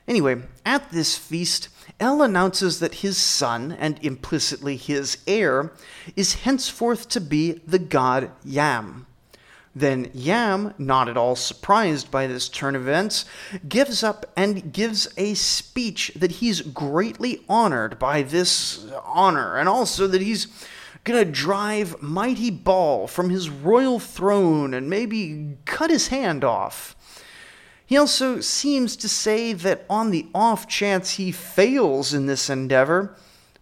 Anyway, 0.06 0.42
at 0.66 0.90
this 0.90 1.16
feast, 1.16 1.68
El 1.98 2.22
announces 2.22 2.80
that 2.80 2.96
his 2.96 3.16
son, 3.16 3.72
and 3.72 3.98
implicitly 4.02 4.76
his 4.76 5.18
heir, 5.26 5.72
is 6.16 6.42
henceforth 6.42 7.08
to 7.08 7.20
be 7.20 7.60
the 7.66 7.78
god 7.78 8.30
Yam. 8.44 9.06
Then 9.76 10.10
Yam, 10.14 10.72
not 10.78 11.08
at 11.08 11.16
all 11.16 11.34
surprised 11.34 12.10
by 12.10 12.26
this 12.26 12.48
turn 12.48 12.76
of 12.76 12.82
events, 12.82 13.24
gives 13.68 14.04
up 14.04 14.26
and 14.36 14.72
gives 14.72 15.08
a 15.16 15.34
speech 15.34 16.12
that 16.14 16.32
he's 16.32 16.60
greatly 16.60 17.44
honored 17.48 17.98
by 17.98 18.22
this 18.22 18.86
honor, 19.04 19.56
and 19.56 19.68
also 19.68 20.06
that 20.06 20.22
he's 20.22 20.46
gonna 21.02 21.24
drive 21.24 22.00
mighty 22.00 22.50
Baal 22.50 23.06
from 23.06 23.30
his 23.30 23.50
royal 23.50 23.98
throne 23.98 24.72
and 24.74 24.88
maybe 24.88 25.56
cut 25.64 25.90
his 25.90 26.08
hand 26.08 26.44
off. 26.44 26.96
He 27.84 27.96
also 27.96 28.40
seems 28.40 28.96
to 28.96 29.08
say 29.08 29.52
that 29.52 29.84
on 29.90 30.10
the 30.10 30.28
off 30.34 30.66
chance 30.66 31.12
he 31.12 31.30
fails 31.32 32.14
in 32.14 32.26
this 32.26 32.48
endeavor, 32.48 33.16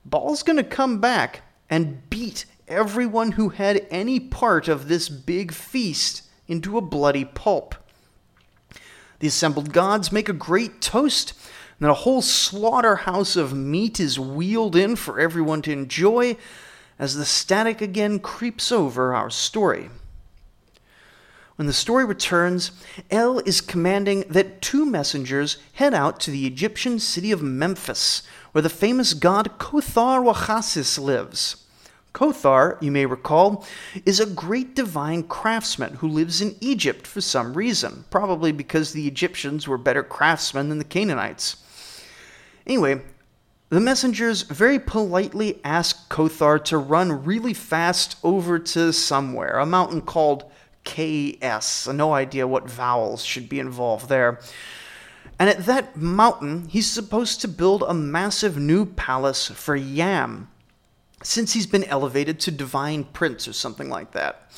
Baal's 0.04 0.42
to 0.44 0.62
come 0.62 1.00
back 1.00 1.42
and 1.68 2.08
beat 2.10 2.44
everyone 2.68 3.32
who 3.32 3.50
had 3.50 3.86
any 3.90 4.20
part 4.20 4.68
of 4.68 4.88
this 4.88 5.08
big 5.08 5.52
feast 5.52 6.22
into 6.46 6.76
a 6.76 6.82
bloody 6.82 7.24
pulp. 7.24 7.74
The 9.20 9.28
assembled 9.28 9.72
gods 9.72 10.10
make 10.10 10.28
a 10.28 10.34
great 10.34 10.80
toast, 10.80 11.32
and 11.78 11.86
then 11.86 11.90
a 11.90 11.94
whole 11.94 12.22
slaughterhouse 12.22 13.36
of 13.36 13.54
meat 13.54 14.00
is 14.00 14.18
wheeled 14.18 14.76
in 14.76 14.96
for 14.96 15.20
everyone 15.20 15.62
to 15.62 15.72
enjoy 15.72 16.36
as 16.98 17.14
the 17.14 17.24
static 17.24 17.80
again 17.80 18.18
creeps 18.18 18.70
over 18.70 19.14
our 19.14 19.30
story. 19.30 19.90
When 21.56 21.66
the 21.66 21.72
story 21.72 22.04
returns, 22.04 22.72
El 23.10 23.38
is 23.40 23.60
commanding 23.60 24.24
that 24.28 24.62
two 24.62 24.86
messengers 24.86 25.58
head 25.74 25.94
out 25.94 26.18
to 26.20 26.30
the 26.30 26.46
Egyptian 26.46 26.98
city 26.98 27.30
of 27.30 27.42
Memphis, 27.42 28.22
where 28.52 28.62
the 28.62 28.68
famous 28.68 29.14
god 29.14 29.58
Kothar 29.58 30.22
Wachasis 30.24 30.98
lives. 30.98 31.61
Kothar, 32.12 32.80
you 32.82 32.90
may 32.90 33.06
recall, 33.06 33.64
is 34.04 34.20
a 34.20 34.26
great 34.26 34.74
divine 34.74 35.22
craftsman 35.22 35.94
who 35.94 36.08
lives 36.08 36.40
in 36.42 36.56
Egypt 36.60 37.06
for 37.06 37.20
some 37.20 37.54
reason, 37.54 38.04
probably 38.10 38.52
because 38.52 38.92
the 38.92 39.08
Egyptians 39.08 39.66
were 39.66 39.78
better 39.78 40.02
craftsmen 40.02 40.68
than 40.68 40.78
the 40.78 40.84
Canaanites. 40.84 41.56
Anyway, 42.66 43.00
the 43.70 43.80
messengers 43.80 44.42
very 44.42 44.78
politely 44.78 45.58
ask 45.64 46.10
Kothar 46.10 46.62
to 46.64 46.76
run 46.76 47.24
really 47.24 47.54
fast 47.54 48.16
over 48.22 48.58
to 48.58 48.92
somewhere, 48.92 49.58
a 49.58 49.64
mountain 49.64 50.02
called 50.02 50.44
KS. 50.84 51.88
No 51.88 52.12
idea 52.12 52.46
what 52.46 52.68
vowels 52.68 53.24
should 53.24 53.48
be 53.48 53.58
involved 53.58 54.10
there. 54.10 54.40
And 55.38 55.48
at 55.48 55.64
that 55.64 55.96
mountain, 55.96 56.68
he's 56.68 56.86
supposed 56.88 57.40
to 57.40 57.48
build 57.48 57.82
a 57.82 57.94
massive 57.94 58.58
new 58.58 58.84
palace 58.84 59.48
for 59.48 59.74
Yam, 59.74 60.48
since 61.22 61.52
he's 61.52 61.66
been 61.66 61.84
elevated 61.84 62.40
to 62.40 62.50
divine 62.50 63.04
prince 63.04 63.46
or 63.46 63.52
something 63.52 63.88
like 63.88 64.12
that. 64.12 64.50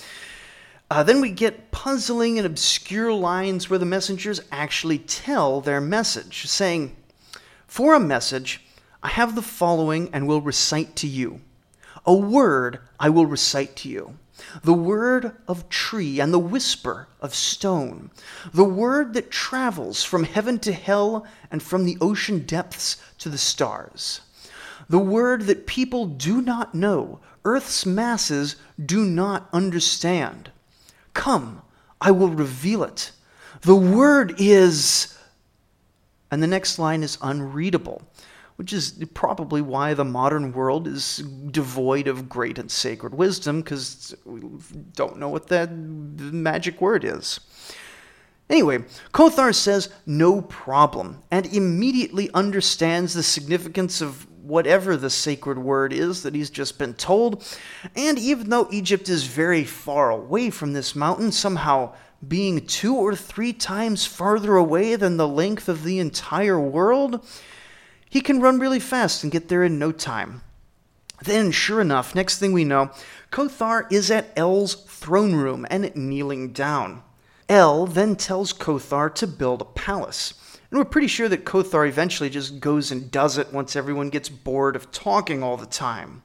Uh, 0.90 1.02
then 1.02 1.20
we 1.20 1.30
get 1.30 1.70
puzzling 1.70 2.38
and 2.38 2.46
obscure 2.46 3.12
lines 3.12 3.68
where 3.68 3.78
the 3.78 3.86
messengers 3.86 4.40
actually 4.52 4.98
tell 4.98 5.60
their 5.60 5.80
message, 5.80 6.46
saying, 6.46 6.94
For 7.66 7.94
a 7.94 8.00
message, 8.00 8.64
I 9.02 9.08
have 9.08 9.34
the 9.34 9.42
following 9.42 10.10
and 10.12 10.26
will 10.26 10.40
recite 10.40 10.96
to 10.96 11.06
you. 11.06 11.40
A 12.06 12.14
word 12.14 12.80
I 13.00 13.08
will 13.08 13.26
recite 13.26 13.76
to 13.76 13.88
you 13.88 14.18
the 14.62 14.74
word 14.74 15.32
of 15.46 15.68
tree 15.68 16.20
and 16.20 16.32
the 16.32 16.38
whisper 16.38 17.08
of 17.20 17.34
stone, 17.34 18.10
the 18.52 18.64
word 18.64 19.14
that 19.14 19.30
travels 19.30 20.02
from 20.02 20.24
heaven 20.24 20.58
to 20.60 20.72
hell 20.72 21.26
and 21.50 21.62
from 21.62 21.84
the 21.84 21.96
ocean 22.00 22.40
depths 22.40 22.96
to 23.18 23.28
the 23.28 23.38
stars, 23.38 24.20
the 24.88 24.98
word 24.98 25.42
that 25.42 25.66
people 25.66 26.06
do 26.06 26.42
not 26.42 26.74
know, 26.74 27.20
earth's 27.44 27.86
masses 27.86 28.56
do 28.84 29.04
not 29.04 29.48
understand. 29.52 30.50
Come, 31.12 31.62
I 32.00 32.10
will 32.10 32.28
reveal 32.28 32.82
it. 32.82 33.12
The 33.62 33.76
word 33.76 34.34
is. 34.38 35.16
And 36.30 36.42
the 36.42 36.48
next 36.48 36.78
line 36.78 37.02
is 37.02 37.16
unreadable 37.22 38.02
which 38.56 38.72
is 38.72 39.04
probably 39.14 39.60
why 39.60 39.94
the 39.94 40.04
modern 40.04 40.52
world 40.52 40.86
is 40.86 41.18
devoid 41.50 42.06
of 42.06 42.28
great 42.28 42.58
and 42.58 42.70
sacred 42.70 43.14
wisdom, 43.14 43.60
because 43.60 44.14
we 44.24 44.40
don't 44.92 45.18
know 45.18 45.28
what 45.28 45.48
that 45.48 45.72
magic 45.72 46.80
word 46.80 47.04
is. 47.04 47.40
Anyway, 48.48 48.84
Kothar 49.12 49.54
says 49.54 49.88
no 50.06 50.42
problem 50.42 51.22
and 51.30 51.46
immediately 51.46 52.30
understands 52.32 53.14
the 53.14 53.22
significance 53.22 54.00
of 54.00 54.26
whatever 54.44 54.96
the 54.96 55.10
sacred 55.10 55.58
word 55.58 55.92
is 55.92 56.22
that 56.22 56.34
he's 56.34 56.50
just 56.50 56.78
been 56.78 56.94
told. 56.94 57.44
And 57.96 58.18
even 58.18 58.50
though 58.50 58.68
Egypt 58.70 59.08
is 59.08 59.24
very 59.24 59.64
far 59.64 60.10
away 60.10 60.50
from 60.50 60.72
this 60.72 60.94
mountain, 60.94 61.32
somehow 61.32 61.94
being 62.26 62.66
two 62.66 62.94
or 62.94 63.14
three 63.14 63.52
times 63.52 64.06
farther 64.06 64.56
away 64.56 64.96
than 64.96 65.16
the 65.16 65.28
length 65.28 65.68
of 65.68 65.84
the 65.84 65.98
entire 65.98 66.60
world, 66.60 67.26
he 68.08 68.20
can 68.20 68.40
run 68.40 68.58
really 68.58 68.80
fast 68.80 69.22
and 69.22 69.32
get 69.32 69.48
there 69.48 69.64
in 69.64 69.78
no 69.78 69.92
time. 69.92 70.42
Then, 71.22 71.50
sure 71.50 71.80
enough, 71.80 72.14
next 72.14 72.38
thing 72.38 72.52
we 72.52 72.64
know, 72.64 72.90
Kothar 73.30 73.90
is 73.90 74.10
at 74.10 74.32
El's 74.36 74.74
throne 74.74 75.34
room 75.34 75.66
and 75.70 75.94
kneeling 75.96 76.52
down. 76.52 77.02
El 77.48 77.86
then 77.86 78.16
tells 78.16 78.52
Kothar 78.52 79.14
to 79.16 79.26
build 79.26 79.62
a 79.62 79.66
palace. 79.66 80.34
And 80.74 80.80
we're 80.80 80.86
pretty 80.86 81.06
sure 81.06 81.28
that 81.28 81.44
Kothar 81.44 81.86
eventually 81.88 82.28
just 82.28 82.58
goes 82.58 82.90
and 82.90 83.08
does 83.08 83.38
it 83.38 83.52
once 83.52 83.76
everyone 83.76 84.10
gets 84.10 84.28
bored 84.28 84.74
of 84.74 84.90
talking 84.90 85.40
all 85.40 85.56
the 85.56 85.66
time. 85.66 86.24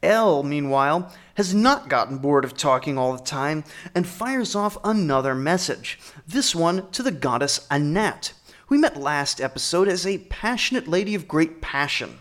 El, 0.00 0.44
meanwhile, 0.44 1.12
has 1.34 1.52
not 1.52 1.88
gotten 1.88 2.18
bored 2.18 2.44
of 2.44 2.56
talking 2.56 2.96
all 2.96 3.16
the 3.16 3.24
time 3.24 3.64
and 3.96 4.06
fires 4.06 4.54
off 4.54 4.78
another 4.84 5.34
message, 5.34 5.98
this 6.24 6.54
one 6.54 6.88
to 6.92 7.02
the 7.02 7.10
goddess 7.10 7.66
Anat, 7.68 8.32
we 8.68 8.78
met 8.78 8.96
last 8.96 9.40
episode 9.40 9.88
as 9.88 10.06
a 10.06 10.18
passionate 10.18 10.86
lady 10.86 11.16
of 11.16 11.26
great 11.26 11.60
passion. 11.60 12.18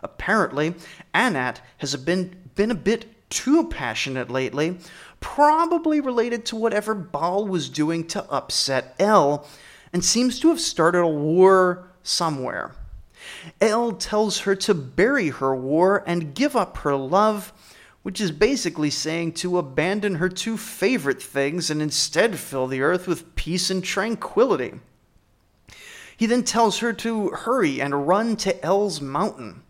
Apparently, 0.00 0.76
Anat 1.12 1.60
has 1.78 1.96
been, 1.96 2.36
been 2.54 2.70
a 2.70 2.76
bit 2.76 3.30
too 3.30 3.68
passionate 3.68 4.30
lately, 4.30 4.78
probably 5.18 6.00
related 6.00 6.46
to 6.46 6.54
whatever 6.54 6.94
Baal 6.94 7.48
was 7.48 7.68
doing 7.68 8.06
to 8.06 8.24
upset 8.30 8.94
El, 9.00 9.44
and 9.94 10.04
seems 10.04 10.40
to 10.40 10.48
have 10.48 10.60
started 10.60 11.00
a 11.00 11.06
war 11.06 11.88
somewhere. 12.02 12.72
El 13.60 13.92
tells 13.92 14.40
her 14.40 14.56
to 14.56 14.74
bury 14.74 15.28
her 15.28 15.54
war 15.54 16.02
and 16.04 16.34
give 16.34 16.56
up 16.56 16.78
her 16.78 16.96
love, 16.96 17.52
which 18.02 18.20
is 18.20 18.32
basically 18.32 18.90
saying 18.90 19.32
to 19.32 19.56
abandon 19.56 20.16
her 20.16 20.28
two 20.28 20.56
favorite 20.56 21.22
things 21.22 21.70
and 21.70 21.80
instead 21.80 22.36
fill 22.38 22.66
the 22.66 22.82
earth 22.82 23.06
with 23.06 23.36
peace 23.36 23.70
and 23.70 23.84
tranquility. 23.84 24.74
He 26.16 26.26
then 26.26 26.42
tells 26.42 26.80
her 26.80 26.92
to 26.92 27.28
hurry 27.28 27.80
and 27.80 28.06
run 28.06 28.34
to 28.38 28.64
El's 28.64 29.00
mountain. 29.00 29.62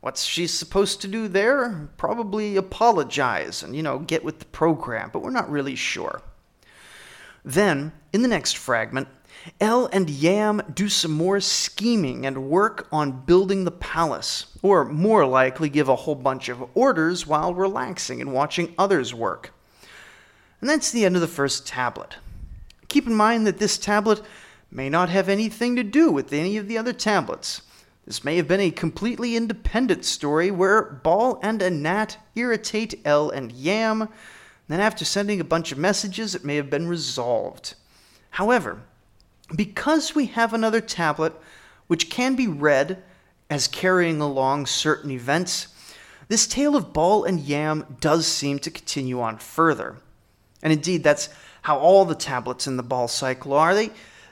What's 0.00 0.24
she 0.24 0.46
supposed 0.46 1.00
to 1.00 1.08
do 1.08 1.26
there? 1.26 1.88
Probably 1.96 2.56
apologize 2.56 3.64
and, 3.64 3.74
you 3.74 3.82
know, 3.82 3.98
get 3.98 4.24
with 4.24 4.38
the 4.38 4.44
program, 4.46 5.10
but 5.12 5.22
we're 5.22 5.30
not 5.30 5.50
really 5.50 5.76
sure. 5.76 6.22
Then, 7.44 7.92
in 8.12 8.22
the 8.22 8.28
next 8.28 8.56
fragment, 8.56 9.08
El 9.60 9.86
and 9.86 10.08
Yam 10.08 10.62
do 10.72 10.88
some 10.88 11.12
more 11.12 11.40
scheming 11.40 12.26
and 12.26 12.48
work 12.48 12.86
on 12.92 13.24
building 13.24 13.64
the 13.64 13.70
palace, 13.70 14.46
or 14.62 14.84
more 14.84 15.26
likely 15.26 15.68
give 15.68 15.88
a 15.88 15.96
whole 15.96 16.14
bunch 16.14 16.48
of 16.48 16.64
orders 16.74 17.26
while 17.26 17.54
relaxing 17.54 18.20
and 18.20 18.32
watching 18.32 18.74
others 18.78 19.12
work. 19.12 19.52
And 20.60 20.70
that's 20.70 20.92
the 20.92 21.04
end 21.04 21.16
of 21.16 21.20
the 21.20 21.28
first 21.28 21.66
tablet. 21.66 22.16
Keep 22.88 23.06
in 23.06 23.14
mind 23.14 23.46
that 23.46 23.58
this 23.58 23.78
tablet 23.78 24.22
may 24.70 24.88
not 24.88 25.08
have 25.08 25.28
anything 25.28 25.76
to 25.76 25.82
do 25.82 26.10
with 26.10 26.32
any 26.32 26.56
of 26.56 26.68
the 26.68 26.78
other 26.78 26.92
tablets. 26.92 27.62
This 28.06 28.24
may 28.24 28.36
have 28.36 28.48
been 28.48 28.60
a 28.60 28.70
completely 28.70 29.36
independent 29.36 30.04
story 30.04 30.50
where 30.50 30.82
Baal 30.82 31.38
and 31.42 31.62
Anat 31.62 32.18
irritate 32.34 33.00
El 33.04 33.30
and 33.30 33.52
Yam, 33.52 34.08
then 34.68 34.80
after 34.80 35.04
sending 35.04 35.40
a 35.40 35.44
bunch 35.44 35.72
of 35.72 35.78
messages, 35.78 36.34
it 36.34 36.44
may 36.44 36.56
have 36.56 36.70
been 36.70 36.88
resolved. 36.88 37.74
However, 38.30 38.82
because 39.54 40.14
we 40.14 40.26
have 40.26 40.52
another 40.52 40.80
tablet 40.80 41.34
which 41.86 42.10
can 42.10 42.34
be 42.34 42.46
read 42.46 43.02
as 43.50 43.68
carrying 43.68 44.20
along 44.20 44.66
certain 44.66 45.10
events, 45.10 45.68
this 46.28 46.46
tale 46.46 46.74
of 46.74 46.92
Baal 46.92 47.24
and 47.24 47.40
Yam 47.40 47.98
does 48.00 48.26
seem 48.26 48.58
to 48.60 48.70
continue 48.70 49.20
on 49.20 49.36
further. 49.36 49.96
And 50.62 50.72
indeed, 50.72 51.02
that's 51.02 51.28
how 51.62 51.78
all 51.78 52.04
the 52.04 52.14
tablets 52.14 52.66
in 52.66 52.76
the 52.76 52.82
Baal 52.82 53.08
cycle 53.08 53.52
are. 53.52 53.74
They, 53.74 53.90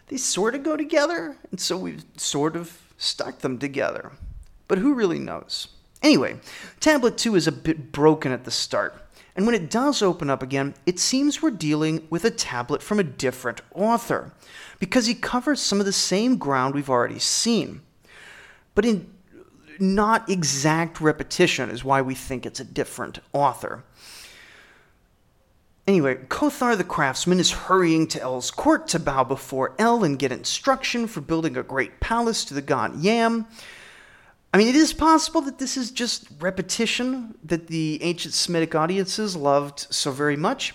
they 0.08 0.16
sort 0.16 0.54
of 0.54 0.62
go 0.62 0.76
together, 0.76 1.36
and 1.50 1.60
so 1.60 1.76
we've 1.76 2.04
sort 2.16 2.56
of 2.56 2.80
stuck 2.96 3.40
them 3.40 3.58
together. 3.58 4.12
But 4.68 4.78
who 4.78 4.94
really 4.94 5.18
knows? 5.18 5.68
Anyway, 6.02 6.36
tablet 6.78 7.18
2 7.18 7.34
is 7.34 7.46
a 7.46 7.52
bit 7.52 7.92
broken 7.92 8.32
at 8.32 8.44
the 8.44 8.50
start. 8.50 8.94
And 9.36 9.46
when 9.46 9.54
it 9.54 9.70
does 9.70 10.02
open 10.02 10.28
up 10.28 10.42
again, 10.42 10.74
it 10.86 10.98
seems 10.98 11.40
we're 11.40 11.50
dealing 11.50 12.06
with 12.10 12.24
a 12.24 12.30
tablet 12.30 12.82
from 12.82 12.98
a 12.98 13.04
different 13.04 13.60
author, 13.74 14.32
because 14.78 15.06
he 15.06 15.14
covers 15.14 15.60
some 15.60 15.80
of 15.80 15.86
the 15.86 15.92
same 15.92 16.36
ground 16.36 16.74
we've 16.74 16.90
already 16.90 17.18
seen. 17.18 17.82
But 18.74 18.84
in 18.84 19.12
not 19.78 20.28
exact 20.28 21.00
repetition 21.00 21.70
is 21.70 21.84
why 21.84 22.02
we 22.02 22.14
think 22.14 22.44
it's 22.44 22.60
a 22.60 22.64
different 22.64 23.20
author. 23.32 23.84
Anyway, 25.86 26.16
Kothar 26.28 26.76
the 26.76 26.84
craftsman 26.84 27.40
is 27.40 27.50
hurrying 27.50 28.06
to 28.08 28.20
El's 28.20 28.50
court 28.50 28.86
to 28.88 28.98
bow 28.98 29.24
before 29.24 29.74
El 29.78 30.04
and 30.04 30.18
get 30.18 30.30
instruction 30.30 31.06
for 31.06 31.20
building 31.20 31.56
a 31.56 31.62
great 31.62 31.98
palace 31.98 32.44
to 32.44 32.54
the 32.54 32.62
god 32.62 33.00
Yam. 33.00 33.46
I 34.52 34.58
mean, 34.58 34.66
it 34.66 34.74
is 34.74 34.92
possible 34.92 35.40
that 35.42 35.58
this 35.58 35.76
is 35.76 35.92
just 35.92 36.26
repetition 36.40 37.36
that 37.44 37.68
the 37.68 38.02
ancient 38.02 38.34
Semitic 38.34 38.74
audiences 38.74 39.36
loved 39.36 39.86
so 39.90 40.10
very 40.10 40.36
much. 40.36 40.74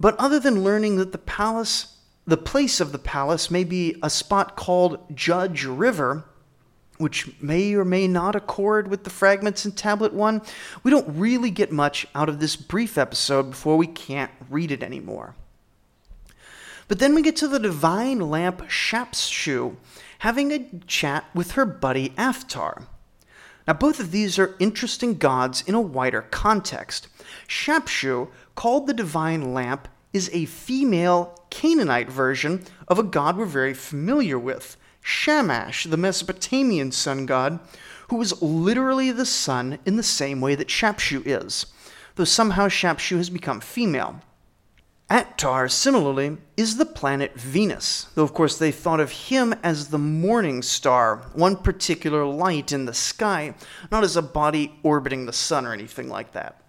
But 0.00 0.16
other 0.18 0.40
than 0.40 0.64
learning 0.64 0.96
that 0.96 1.12
the 1.12 1.18
palace, 1.18 1.98
the 2.26 2.38
place 2.38 2.80
of 2.80 2.92
the 2.92 2.98
palace, 2.98 3.50
may 3.50 3.64
be 3.64 3.96
a 4.02 4.08
spot 4.08 4.56
called 4.56 5.14
Judge 5.14 5.64
River, 5.64 6.24
which 6.96 7.40
may 7.42 7.74
or 7.74 7.84
may 7.84 8.08
not 8.08 8.34
accord 8.34 8.88
with 8.88 9.04
the 9.04 9.10
fragments 9.10 9.66
in 9.66 9.72
Tablet 9.72 10.14
1, 10.14 10.40
we 10.82 10.90
don't 10.90 11.18
really 11.18 11.50
get 11.50 11.70
much 11.70 12.06
out 12.14 12.28
of 12.30 12.40
this 12.40 12.56
brief 12.56 12.96
episode 12.96 13.50
before 13.50 13.76
we 13.76 13.86
can't 13.86 14.32
read 14.48 14.72
it 14.72 14.82
anymore. 14.82 15.34
But 16.88 16.98
then 16.98 17.14
we 17.14 17.22
get 17.22 17.36
to 17.36 17.48
the 17.48 17.58
divine 17.58 18.18
lamp 18.18 18.62
Shapshu, 18.62 19.76
having 20.20 20.50
a 20.50 20.66
chat 20.86 21.26
with 21.34 21.52
her 21.52 21.66
buddy 21.66 22.14
Attar. 22.16 22.84
Now, 23.66 23.74
both 23.74 24.00
of 24.00 24.10
these 24.10 24.38
are 24.38 24.56
interesting 24.58 25.18
gods 25.18 25.62
in 25.66 25.74
a 25.74 25.80
wider 25.80 26.22
context. 26.22 27.08
Shapshu, 27.46 28.28
called 28.54 28.86
the 28.86 28.94
divine 28.94 29.52
lamp, 29.52 29.88
is 30.14 30.30
a 30.32 30.46
female 30.46 31.38
Canaanite 31.50 32.10
version 32.10 32.64
of 32.88 32.98
a 32.98 33.02
god 33.02 33.36
we're 33.36 33.44
very 33.44 33.74
familiar 33.74 34.38
with, 34.38 34.78
Shamash, 35.02 35.84
the 35.84 35.98
Mesopotamian 35.98 36.92
sun 36.92 37.26
god, 37.26 37.60
who 38.08 38.20
is 38.22 38.40
literally 38.40 39.12
the 39.12 39.26
sun 39.26 39.78
in 39.84 39.96
the 39.96 40.02
same 40.02 40.40
way 40.40 40.54
that 40.54 40.68
Shapshu 40.68 41.22
is, 41.26 41.66
though 42.14 42.24
somehow 42.24 42.68
Shapshu 42.68 43.18
has 43.18 43.28
become 43.28 43.60
female. 43.60 44.22
Attar, 45.10 45.68
similarly, 45.68 46.36
is 46.58 46.76
the 46.76 46.84
planet 46.84 47.34
Venus, 47.34 48.08
though 48.14 48.24
of 48.24 48.34
course 48.34 48.58
they 48.58 48.70
thought 48.70 49.00
of 49.00 49.10
him 49.10 49.54
as 49.62 49.88
the 49.88 49.98
morning 49.98 50.60
star, 50.60 51.22
one 51.32 51.56
particular 51.56 52.26
light 52.26 52.72
in 52.72 52.84
the 52.84 52.92
sky, 52.92 53.54
not 53.90 54.04
as 54.04 54.16
a 54.16 54.22
body 54.22 54.78
orbiting 54.82 55.24
the 55.24 55.32
sun 55.32 55.64
or 55.64 55.72
anything 55.72 56.10
like 56.10 56.32
that. 56.32 56.60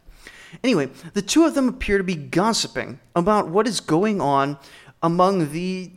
Anyway, 0.64 0.90
the 1.14 1.22
two 1.22 1.44
of 1.44 1.54
them 1.54 1.68
appear 1.68 1.98
to 1.98 2.04
be 2.04 2.16
gossiping 2.16 3.00
about 3.14 3.50
what 3.50 3.68
is 3.68 3.82
going 3.82 4.22
on 4.22 4.58
among 5.04 5.52
the, 5.52 5.92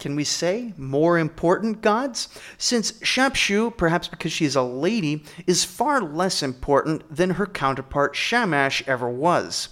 can 0.00 0.16
we 0.16 0.24
say, 0.24 0.74
more 0.76 1.16
important 1.16 1.80
gods? 1.80 2.28
Since 2.58 2.92
Shapshu, 3.00 3.76
perhaps 3.76 4.08
because 4.08 4.32
she 4.32 4.44
is 4.44 4.56
a 4.56 4.62
lady, 4.62 5.22
is 5.46 5.64
far 5.64 6.00
less 6.00 6.42
important 6.42 7.14
than 7.14 7.30
her 7.30 7.46
counterpart 7.46 8.16
Shamash 8.16 8.82
ever 8.88 9.08
was. 9.08 9.68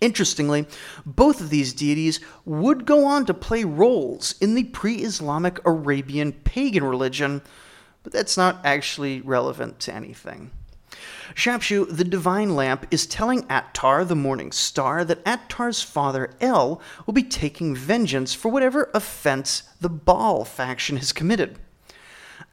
Interestingly, 0.00 0.66
both 1.06 1.40
of 1.40 1.50
these 1.50 1.72
deities 1.72 2.20
would 2.44 2.84
go 2.84 3.06
on 3.06 3.24
to 3.26 3.34
play 3.34 3.64
roles 3.64 4.34
in 4.40 4.54
the 4.54 4.64
pre 4.64 4.96
Islamic 4.96 5.64
Arabian 5.66 6.32
pagan 6.32 6.84
religion, 6.84 7.40
but 8.02 8.12
that's 8.12 8.36
not 8.36 8.60
actually 8.64 9.20
relevant 9.22 9.80
to 9.80 9.94
anything. 9.94 10.50
Shapshu, 11.34 11.94
the 11.94 12.04
divine 12.04 12.54
lamp, 12.54 12.86
is 12.90 13.06
telling 13.06 13.46
Attar, 13.50 14.04
the 14.04 14.16
morning 14.16 14.52
star, 14.52 15.04
that 15.04 15.26
Attar's 15.26 15.82
father 15.82 16.30
El 16.40 16.80
will 17.04 17.14
be 17.14 17.22
taking 17.22 17.74
vengeance 17.74 18.32
for 18.32 18.48
whatever 18.50 18.90
offense 18.94 19.64
the 19.80 19.88
Baal 19.88 20.44
faction 20.44 20.96
has 20.96 21.12
committed. 21.12 21.58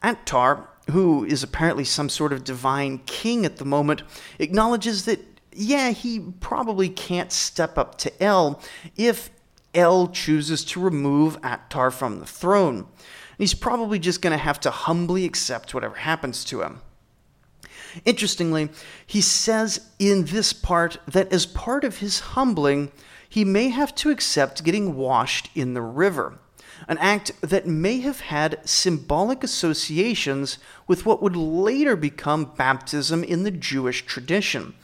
Attar, 0.02 0.68
who 0.90 1.24
is 1.24 1.42
apparently 1.42 1.84
some 1.84 2.08
sort 2.08 2.32
of 2.32 2.44
divine 2.44 2.98
king 3.06 3.46
at 3.46 3.56
the 3.56 3.64
moment, 3.64 4.02
acknowledges 4.38 5.04
that 5.04 5.33
yeah, 5.56 5.90
he 5.90 6.20
probably 6.40 6.88
can't 6.88 7.32
step 7.32 7.78
up 7.78 7.96
to 7.98 8.22
El 8.22 8.60
if 8.96 9.30
El 9.74 10.08
chooses 10.08 10.64
to 10.66 10.80
remove 10.80 11.38
Attar 11.42 11.90
from 11.90 12.20
the 12.20 12.26
throne. 12.26 12.86
He's 13.38 13.54
probably 13.54 13.98
just 13.98 14.22
going 14.22 14.32
to 14.32 14.42
have 14.42 14.60
to 14.60 14.70
humbly 14.70 15.24
accept 15.24 15.74
whatever 15.74 15.96
happens 15.96 16.44
to 16.46 16.62
him. 16.62 16.80
Interestingly, 18.04 18.70
he 19.06 19.20
says 19.20 19.88
in 19.98 20.26
this 20.26 20.52
part 20.52 20.98
that 21.06 21.32
as 21.32 21.46
part 21.46 21.84
of 21.84 21.98
his 21.98 22.20
humbling, 22.20 22.90
he 23.28 23.44
may 23.44 23.68
have 23.68 23.94
to 23.96 24.10
accept 24.10 24.64
getting 24.64 24.96
washed 24.96 25.48
in 25.54 25.74
the 25.74 25.82
river, 25.82 26.38
an 26.88 26.98
act 26.98 27.32
that 27.40 27.66
may 27.66 28.00
have 28.00 28.20
had 28.20 28.60
symbolic 28.68 29.42
associations 29.42 30.58
with 30.86 31.06
what 31.06 31.22
would 31.22 31.36
later 31.36 31.96
become 31.96 32.52
baptism 32.56 33.24
in 33.24 33.42
the 33.42 33.50
Jewish 33.50 34.04
tradition 34.06 34.74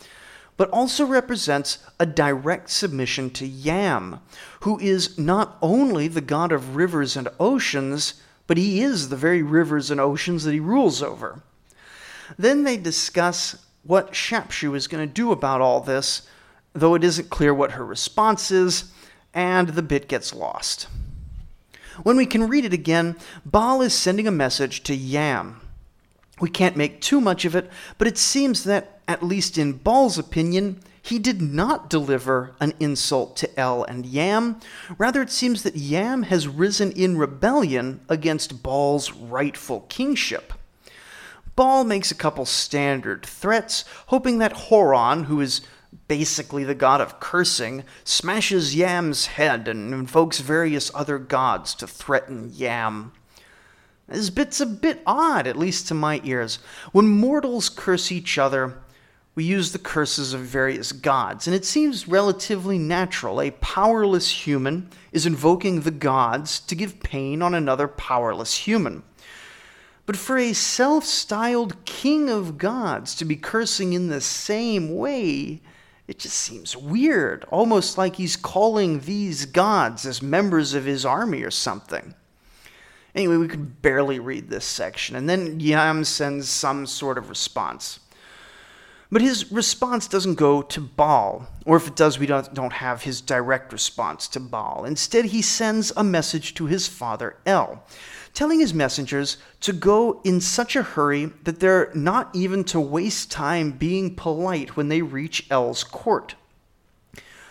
but 0.61 0.69
also 0.73 1.07
represents 1.07 1.79
a 1.99 2.05
direct 2.05 2.69
submission 2.69 3.31
to 3.31 3.47
Yam, 3.47 4.21
who 4.61 4.79
is 4.79 5.17
not 5.17 5.57
only 5.63 6.07
the 6.07 6.21
god 6.21 6.53
of 6.53 6.77
rivers 6.77 7.17
and 7.17 7.27
oceans, 7.41 8.21
but 8.47 8.59
he 8.59 8.83
is 8.83 9.09
the 9.09 9.17
very 9.17 9.43
rivers 9.43 9.91
and 9.91 9.99
oceans 9.99 10.45
that 10.45 10.53
he 10.53 10.61
rules 10.61 11.03
over. 11.03 11.41
Then 12.39 12.65
they 12.65 12.77
discuss 12.77 13.57
what 13.85 14.13
Shapshu 14.13 14.77
is 14.77 14.87
going 14.87 15.09
to 15.09 15.11
do 15.11 15.33
about 15.33 15.63
all 15.63 15.81
this, 15.81 16.29
though 16.75 16.95
it 16.95 17.05
isn't 17.05 17.31
clear 17.31 17.55
what 17.55 17.73
her 17.73 17.87
response 17.87 18.51
is, 18.51 18.93
and 19.33 19.71
the 19.71 19.83
bit 19.83 20.09
gets 20.09 20.35
lost. 20.35 20.89
When 22.03 22.19
we 22.19 22.27
can 22.27 22.49
read 22.51 22.67
it 22.67 22.75
again, 22.75 23.17
Baal 23.47 23.81
is 23.81 23.95
sending 23.95 24.29
a 24.29 24.31
message 24.31 24.83
to 24.83 24.95
Yam. 24.95 25.63
We 26.41 26.51
can't 26.51 26.77
make 26.77 27.01
too 27.01 27.21
much 27.21 27.45
of 27.45 27.55
it, 27.55 27.71
but 27.99 28.09
it 28.09 28.19
seems 28.19 28.65
that 28.65 29.01
at 29.07 29.23
least 29.23 29.59
in 29.59 29.75
Baal's 29.75 30.19
opinion, 30.19 30.81
he 31.03 31.19
did 31.19 31.43
not 31.43 31.91
deliver 31.91 32.55
an 32.61 32.75
insult 32.79 33.37
to 33.39 33.61
El 33.61 33.85
and 33.85 34.07
Yam. 34.07 34.61
Rather, 34.99 35.23
it 35.23 35.31
seems 35.31 35.63
that 35.63 35.77
Yam 35.77 36.25
has 36.25 36.47
risen 36.47 36.93
in 36.93 37.19
rebellion 37.19 38.01
against 38.09 38.63
Baal's 38.63 39.13
rightful 39.13 39.81
kingship. 39.89 40.53
Baal 41.57 41.85
makes 41.85 42.11
a 42.11 42.15
couple 42.15 42.47
standard 42.47 43.27
threats, 43.27 43.85
hoping 44.07 44.39
that 44.39 44.53
Horon, 44.53 45.25
who 45.25 45.41
is 45.41 45.63
basically 46.07 46.65
the 46.65 46.75
god 46.75 47.01
of 47.01 47.21
cursing, 47.21 47.85
smashes 48.05 48.77
Yam's 48.77 49.27
head 49.27 49.69
and 49.69 49.93
invokes 49.93 50.41
various 50.41 50.91
other 50.95 51.19
gods 51.19 51.75
to 51.75 51.87
threaten 51.87 52.51
Yam. 52.55 53.13
This 54.11 54.31
bit's 54.31 54.61
a 54.61 54.67
bit 54.67 55.03
odd, 55.07 55.47
at 55.47 55.57
least 55.57 55.87
to 55.89 55.95
my 55.95 56.21
ears. 56.25 56.59
When 56.91 57.07
mortals 57.07 57.69
curse 57.69 58.11
each 58.11 58.39
other, 58.39 58.79
we 59.37 59.45
use 59.45 59.71
the 59.71 59.79
curses 59.79 60.35
of 60.35 60.41
various 60.41 60.91
gods, 60.91 61.47
and 61.47 61.55
it 61.55 61.65
seems 61.65 62.09
relatively 62.09 62.77
natural. 62.77 63.41
A 63.41 63.53
powerless 63.53 64.47
human 64.47 64.91
is 65.13 65.27
invoking 65.27 65.81
the 65.81 65.93
gods 65.93 66.59
to 66.61 66.75
give 66.75 67.01
pain 67.01 67.41
on 67.41 67.55
another 67.55 67.87
powerless 67.87 68.57
human. 68.57 69.05
But 70.07 70.17
for 70.17 70.37
a 70.37 70.53
self 70.55 71.05
styled 71.05 71.85
king 71.85 72.29
of 72.29 72.59
gods 72.59 73.15
to 73.15 73.25
be 73.25 73.37
cursing 73.37 73.93
in 73.93 74.09
the 74.09 74.21
same 74.21 74.97
way, 74.97 75.63
it 76.09 76.19
just 76.19 76.37
seems 76.37 76.77
weird, 76.77 77.45
almost 77.45 77.97
like 77.97 78.17
he's 78.17 78.35
calling 78.35 78.99
these 79.01 79.47
gods 79.47 80.05
as 80.05 80.21
members 80.21 80.75
of 80.75 80.85
his 80.85 81.07
army 81.07 81.45
or 81.45 81.53
something. 81.53 82.17
Anyway, 83.15 83.37
we 83.37 83.49
could 83.49 83.83
barely 83.83 84.19
read 84.19 84.49
this 84.49 84.65
section, 84.65 85.17
and 85.17 85.29
then 85.29 85.59
Yam 85.59 86.05
sends 86.05 86.49
some 86.49 86.87
sort 86.87 87.19
of 87.19 87.29
response. 87.29 88.01
But 89.13 89.23
his 89.23 89.51
response 89.51 90.07
doesn't 90.07 90.37
go 90.37 90.63
to 90.63 90.81
Baal, 90.81 91.49
or 91.67 91.77
if 91.77 91.89
it 91.89 91.97
does, 91.97 92.21
we 92.21 92.27
don't, 92.27 92.55
don't 92.55 92.75
have 92.75 93.03
his 93.03 93.21
direct 93.21 93.73
response 93.73 94.29
to 94.29 94.41
Baal. 94.41 94.85
Instead, 94.85 95.27
he 95.27 95.43
sends 95.43 95.93
a 95.97 96.05
message 96.05 96.55
to 96.55 96.67
his 96.67 96.87
father 96.87 97.37
El, 97.45 97.83
telling 98.35 98.61
his 98.61 98.73
messengers 98.73 99.39
to 99.63 99.73
go 99.73 100.21
in 100.23 100.41
such 100.41 100.77
a 100.77 100.83
hurry 100.83 101.27
that 101.43 101.59
they're 101.59 101.91
not 101.93 102.31
even 102.37 102.63
to 102.63 102.79
waste 102.79 103.33
time 103.33 103.73
being 103.73 104.15
polite 104.15 104.77
when 104.77 104.89
they 104.89 105.03
reach 105.03 105.45
El's 105.51 105.83
court. 105.83 106.37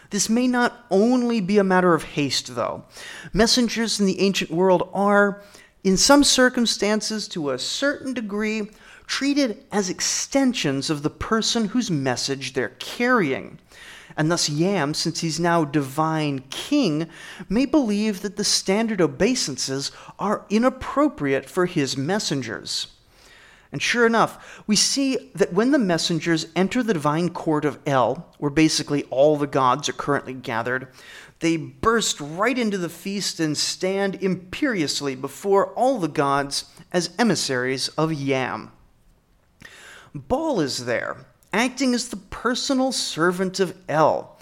This 0.10 0.30
may 0.30 0.48
not 0.48 0.86
only 0.90 1.40
be 1.40 1.58
a 1.58 1.64
matter 1.64 1.94
of 1.94 2.04
haste, 2.04 2.56
though. 2.56 2.84
Messengers 3.32 4.00
in 4.00 4.06
the 4.06 4.20
ancient 4.22 4.50
world 4.50 4.90
are, 4.94 5.42
in 5.84 5.98
some 5.98 6.24
circumstances, 6.24 7.28
to 7.30 7.52
a 7.52 7.60
certain 7.60 8.14
degree, 8.14 8.72
treated 9.06 9.64
as 9.72 9.90
extensions 9.90 10.90
of 10.90 11.04
the 11.04 11.10
person 11.10 11.66
whose 11.66 11.92
message 11.92 12.54
they're 12.54 12.76
carrying. 12.80 13.60
And 14.18 14.32
thus, 14.32 14.50
Yam, 14.50 14.94
since 14.94 15.22
he's 15.22 15.40
now 15.40 15.64
divine 15.64 16.44
king, 16.50 17.08
may 17.48 17.66
believe 17.66 18.22
that 18.22 18.36
the 18.36 18.44
standard 18.44 19.02
obeisances 19.02 19.92
are 20.18 20.46
inappropriate 20.50 21.50
for 21.50 21.68
his 21.68 21.96
messengers. 21.96 22.88
And 23.72 23.82
sure 23.82 24.06
enough, 24.06 24.64
we 24.66 24.76
see 24.76 25.32
that 25.36 25.54
when 25.54 25.72
the 25.72 25.78
messengers 25.78 26.48
enter 26.56 26.82
the 26.82 26.94
divine 26.94 27.30
court 27.30 27.66
of 27.66 27.78
El, 27.86 28.34
where 28.40 28.50
basically 28.50 29.04
all 29.12 29.38
the 29.38 29.48
gods 29.48 29.88
are 29.88 29.94
currently 29.94 30.34
gathered, 30.34 30.88
they 31.40 31.56
burst 31.56 32.20
right 32.20 32.58
into 32.58 32.78
the 32.78 32.90
feast 32.90 33.40
and 33.40 33.58
stand 33.58 34.22
imperiously 34.24 35.16
before 35.16 35.68
all 35.74 36.00
the 36.00 36.08
gods 36.08 36.66
as 36.92 37.12
emissaries 37.20 37.88
of 37.90 38.12
Yam. 38.12 38.72
Baal 40.16 40.60
is 40.60 40.86
there, 40.86 41.18
acting 41.54 41.94
as 41.94 42.10
the 42.10 42.18
personal 42.18 42.92
servant 42.92 43.60
of 43.60 43.78
El. 43.88 44.38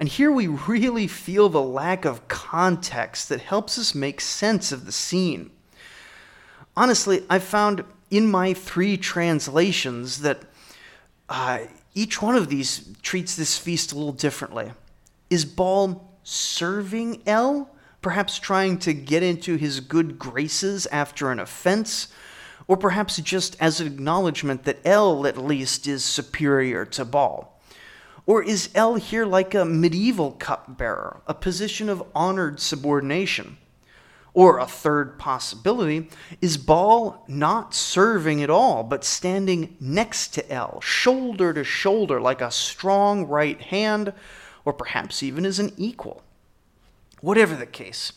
And 0.00 0.08
here 0.08 0.32
we 0.32 0.48
really 0.48 1.06
feel 1.06 1.48
the 1.48 1.62
lack 1.62 2.04
of 2.04 2.26
context 2.26 3.28
that 3.28 3.40
helps 3.40 3.78
us 3.78 3.94
make 3.94 4.20
sense 4.20 4.72
of 4.72 4.84
the 4.84 4.92
scene. 4.92 5.52
Honestly, 6.76 7.22
I 7.30 7.38
found 7.38 7.84
in 8.12 8.30
my 8.30 8.54
three 8.54 8.96
translations 8.96 10.20
that 10.20 10.42
uh, 11.28 11.60
each 11.94 12.22
one 12.22 12.36
of 12.36 12.48
these 12.48 12.92
treats 13.02 13.34
this 13.34 13.58
feast 13.58 13.92
a 13.92 13.96
little 13.96 14.12
differently. 14.12 14.72
Is 15.30 15.44
Baal 15.44 16.16
serving 16.22 17.22
El? 17.26 17.74
Perhaps 18.02 18.38
trying 18.38 18.78
to 18.78 18.92
get 18.92 19.22
into 19.22 19.56
his 19.56 19.80
good 19.80 20.18
graces 20.18 20.86
after 20.86 21.32
an 21.32 21.40
offense? 21.40 22.08
or 22.68 22.76
perhaps 22.76 23.16
just 23.18 23.56
as 23.60 23.80
an 23.80 23.86
acknowledgement 23.86 24.64
that 24.64 24.78
El, 24.84 25.26
at 25.26 25.36
least, 25.36 25.86
is 25.86 26.04
superior 26.04 26.84
to 26.86 27.04
Baal? 27.04 27.60
Or 28.24 28.42
is 28.42 28.70
El 28.74 28.94
here 28.94 29.26
like 29.26 29.54
a 29.54 29.64
medieval 29.64 30.32
cupbearer, 30.32 31.20
a 31.26 31.34
position 31.34 31.88
of 31.88 32.02
honored 32.14 32.60
subordination? 32.60 33.58
Or 34.34 34.58
a 34.58 34.66
third 34.66 35.18
possibility 35.18 36.08
is 36.40 36.56
Baal 36.56 37.24
not 37.28 37.74
serving 37.74 38.42
at 38.42 38.48
all, 38.48 38.82
but 38.82 39.04
standing 39.04 39.76
next 39.78 40.28
to 40.34 40.50
El, 40.50 40.80
shoulder 40.80 41.52
to 41.52 41.64
shoulder, 41.64 42.20
like 42.20 42.40
a 42.40 42.50
strong 42.50 43.26
right 43.26 43.60
hand, 43.60 44.12
or 44.64 44.72
perhaps 44.72 45.22
even 45.22 45.44
as 45.44 45.58
an 45.58 45.72
equal? 45.76 46.22
Whatever 47.20 47.54
the 47.54 47.66
case, 47.66 48.12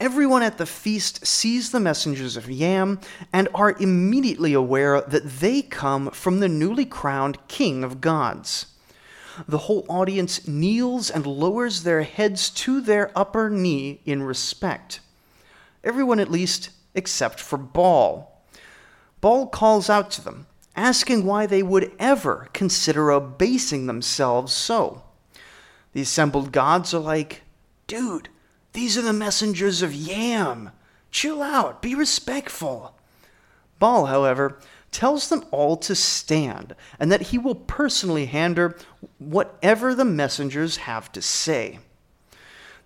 Everyone 0.00 0.42
at 0.42 0.58
the 0.58 0.66
feast 0.66 1.24
sees 1.24 1.70
the 1.70 1.78
messengers 1.78 2.36
of 2.36 2.50
Yam 2.50 3.00
and 3.32 3.48
are 3.54 3.76
immediately 3.78 4.52
aware 4.52 5.00
that 5.00 5.38
they 5.38 5.62
come 5.62 6.10
from 6.10 6.40
the 6.40 6.48
newly 6.48 6.84
crowned 6.84 7.38
king 7.46 7.84
of 7.84 8.00
gods. 8.00 8.66
The 9.46 9.58
whole 9.58 9.86
audience 9.88 10.48
kneels 10.48 11.10
and 11.10 11.26
lowers 11.26 11.84
their 11.84 12.02
heads 12.02 12.50
to 12.50 12.80
their 12.80 13.12
upper 13.16 13.48
knee 13.48 14.00
in 14.04 14.22
respect. 14.22 15.00
Everyone, 15.84 16.18
at 16.18 16.30
least, 16.30 16.70
except 16.94 17.38
for 17.38 17.58
Baal. 17.58 18.42
Baal 19.20 19.46
calls 19.46 19.88
out 19.88 20.10
to 20.12 20.22
them, 20.24 20.46
asking 20.74 21.24
why 21.24 21.46
they 21.46 21.62
would 21.62 21.92
ever 21.98 22.48
consider 22.52 23.10
abasing 23.10 23.86
themselves 23.86 24.52
so. 24.52 25.04
The 25.92 26.00
assembled 26.00 26.50
gods 26.50 26.92
are 26.92 26.98
like, 26.98 27.42
Dude, 27.86 28.28
these 28.72 28.98
are 28.98 29.02
the 29.02 29.12
messengers 29.12 29.82
of 29.82 29.94
Yam. 29.94 30.70
Chill 31.10 31.42
out, 31.42 31.80
be 31.80 31.94
respectful. 31.94 32.98
Baal, 33.78 34.06
however, 34.06 34.58
tells 34.90 35.28
them 35.28 35.44
all 35.50 35.76
to 35.76 35.94
stand 35.94 36.74
and 36.98 37.12
that 37.12 37.22
he 37.22 37.38
will 37.38 37.54
personally 37.54 38.26
handle 38.26 38.72
whatever 39.18 39.94
the 39.94 40.04
messengers 40.04 40.78
have 40.78 41.12
to 41.12 41.20
say. 41.20 41.78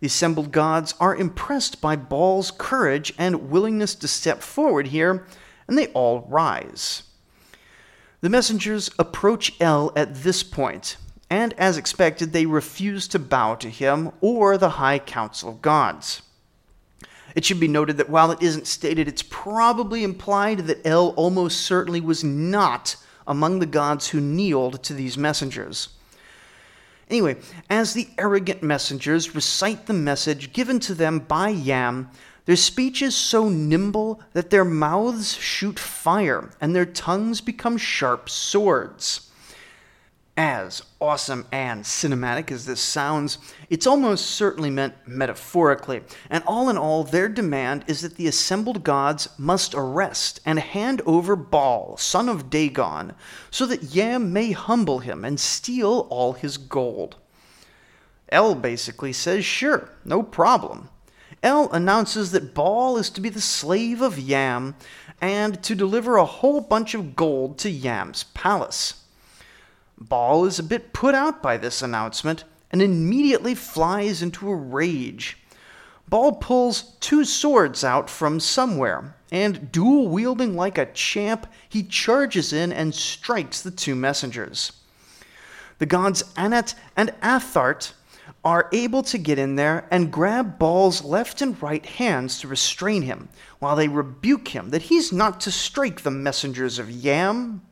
The 0.00 0.06
assembled 0.06 0.52
gods 0.52 0.94
are 1.00 1.16
impressed 1.16 1.80
by 1.80 1.96
Baal's 1.96 2.50
courage 2.50 3.12
and 3.18 3.50
willingness 3.50 3.94
to 3.96 4.08
step 4.08 4.42
forward 4.42 4.88
here, 4.88 5.26
and 5.66 5.76
they 5.76 5.88
all 5.88 6.26
rise. 6.28 7.02
The 8.20 8.28
messengers 8.28 8.90
approach 8.98 9.52
El 9.60 9.92
at 9.96 10.22
this 10.22 10.42
point, 10.42 10.96
and 11.30 11.52
as 11.54 11.76
expected, 11.76 12.32
they 12.32 12.46
refuse 12.46 13.08
to 13.08 13.18
bow 13.18 13.56
to 13.56 13.68
him 13.68 14.12
or 14.20 14.56
the 14.56 14.70
high 14.70 14.98
council 14.98 15.50
of 15.50 15.62
gods. 15.62 16.22
It 17.34 17.44
should 17.44 17.60
be 17.60 17.68
noted 17.68 17.96
that 17.98 18.10
while 18.10 18.30
it 18.30 18.42
isn't 18.42 18.66
stated, 18.66 19.06
it's 19.06 19.22
probably 19.22 20.02
implied 20.02 20.60
that 20.60 20.86
El 20.86 21.10
almost 21.10 21.60
certainly 21.60 22.00
was 22.00 22.24
not 22.24 22.96
among 23.26 23.58
the 23.58 23.66
gods 23.66 24.08
who 24.08 24.20
kneeled 24.20 24.82
to 24.84 24.94
these 24.94 25.18
messengers. 25.18 25.90
Anyway, 27.10 27.36
as 27.70 27.94
the 27.94 28.08
arrogant 28.18 28.62
messengers 28.62 29.34
recite 29.34 29.86
the 29.86 29.92
message 29.92 30.52
given 30.52 30.78
to 30.80 30.94
them 30.94 31.20
by 31.20 31.48
Yam, 31.48 32.10
their 32.44 32.56
speech 32.56 33.02
is 33.02 33.14
so 33.14 33.48
nimble 33.48 34.20
that 34.32 34.50
their 34.50 34.64
mouths 34.64 35.34
shoot 35.34 35.78
fire 35.78 36.50
and 36.60 36.74
their 36.74 36.86
tongues 36.86 37.40
become 37.40 37.76
sharp 37.76 38.28
swords. 38.30 39.27
As 40.38 40.84
awesome 41.00 41.48
and 41.50 41.82
cinematic 41.82 42.52
as 42.52 42.64
this 42.64 42.80
sounds, 42.80 43.38
it's 43.70 43.88
almost 43.88 44.24
certainly 44.24 44.70
meant 44.70 44.94
metaphorically, 45.04 46.02
and 46.30 46.44
all 46.46 46.68
in 46.68 46.78
all, 46.78 47.02
their 47.02 47.28
demand 47.28 47.84
is 47.88 48.02
that 48.02 48.14
the 48.14 48.28
assembled 48.28 48.84
gods 48.84 49.30
must 49.36 49.74
arrest 49.74 50.38
and 50.46 50.60
hand 50.60 51.02
over 51.04 51.34
Baal, 51.34 51.96
son 51.96 52.28
of 52.28 52.50
Dagon, 52.50 53.14
so 53.50 53.66
that 53.66 53.82
Yam 53.82 54.32
may 54.32 54.52
humble 54.52 55.00
him 55.00 55.24
and 55.24 55.40
steal 55.40 56.06
all 56.08 56.34
his 56.34 56.56
gold. 56.56 57.16
El 58.28 58.54
basically 58.54 59.12
says, 59.12 59.44
sure, 59.44 59.90
no 60.04 60.22
problem. 60.22 60.88
El 61.42 61.68
announces 61.72 62.30
that 62.30 62.54
Baal 62.54 62.96
is 62.96 63.10
to 63.10 63.20
be 63.20 63.28
the 63.28 63.40
slave 63.40 64.00
of 64.00 64.20
Yam 64.20 64.76
and 65.20 65.60
to 65.64 65.74
deliver 65.74 66.16
a 66.16 66.24
whole 66.24 66.60
bunch 66.60 66.94
of 66.94 67.16
gold 67.16 67.58
to 67.58 67.68
Yam's 67.68 68.22
palace. 68.22 69.02
Baal 70.00 70.44
is 70.44 70.58
a 70.58 70.62
bit 70.62 70.92
put 70.92 71.14
out 71.14 71.42
by 71.42 71.56
this 71.56 71.82
announcement 71.82 72.44
and 72.70 72.80
immediately 72.80 73.54
flies 73.54 74.22
into 74.22 74.48
a 74.48 74.54
rage. 74.54 75.38
Baal 76.08 76.32
pulls 76.32 76.96
two 77.00 77.24
swords 77.24 77.84
out 77.84 78.08
from 78.08 78.40
somewhere, 78.40 79.14
and 79.30 79.70
dual 79.70 80.08
wielding 80.08 80.56
like 80.56 80.78
a 80.78 80.92
champ, 80.92 81.46
he 81.68 81.82
charges 81.82 82.52
in 82.52 82.72
and 82.72 82.94
strikes 82.94 83.60
the 83.60 83.70
two 83.70 83.94
messengers. 83.94 84.72
The 85.78 85.86
gods 85.86 86.24
Anat 86.36 86.74
and 86.96 87.10
Athtart 87.22 87.92
are 88.44 88.68
able 88.72 89.02
to 89.02 89.18
get 89.18 89.38
in 89.38 89.56
there 89.56 89.86
and 89.90 90.12
grab 90.12 90.58
Baal's 90.58 91.04
left 91.04 91.42
and 91.42 91.60
right 91.62 91.84
hands 91.84 92.40
to 92.40 92.48
restrain 92.48 93.02
him, 93.02 93.28
while 93.58 93.76
they 93.76 93.88
rebuke 93.88 94.48
him 94.48 94.70
that 94.70 94.82
he's 94.82 95.12
not 95.12 95.40
to 95.40 95.50
strike 95.50 96.02
the 96.02 96.10
messengers 96.10 96.78
of 96.78 96.90
Yam, 96.90 97.62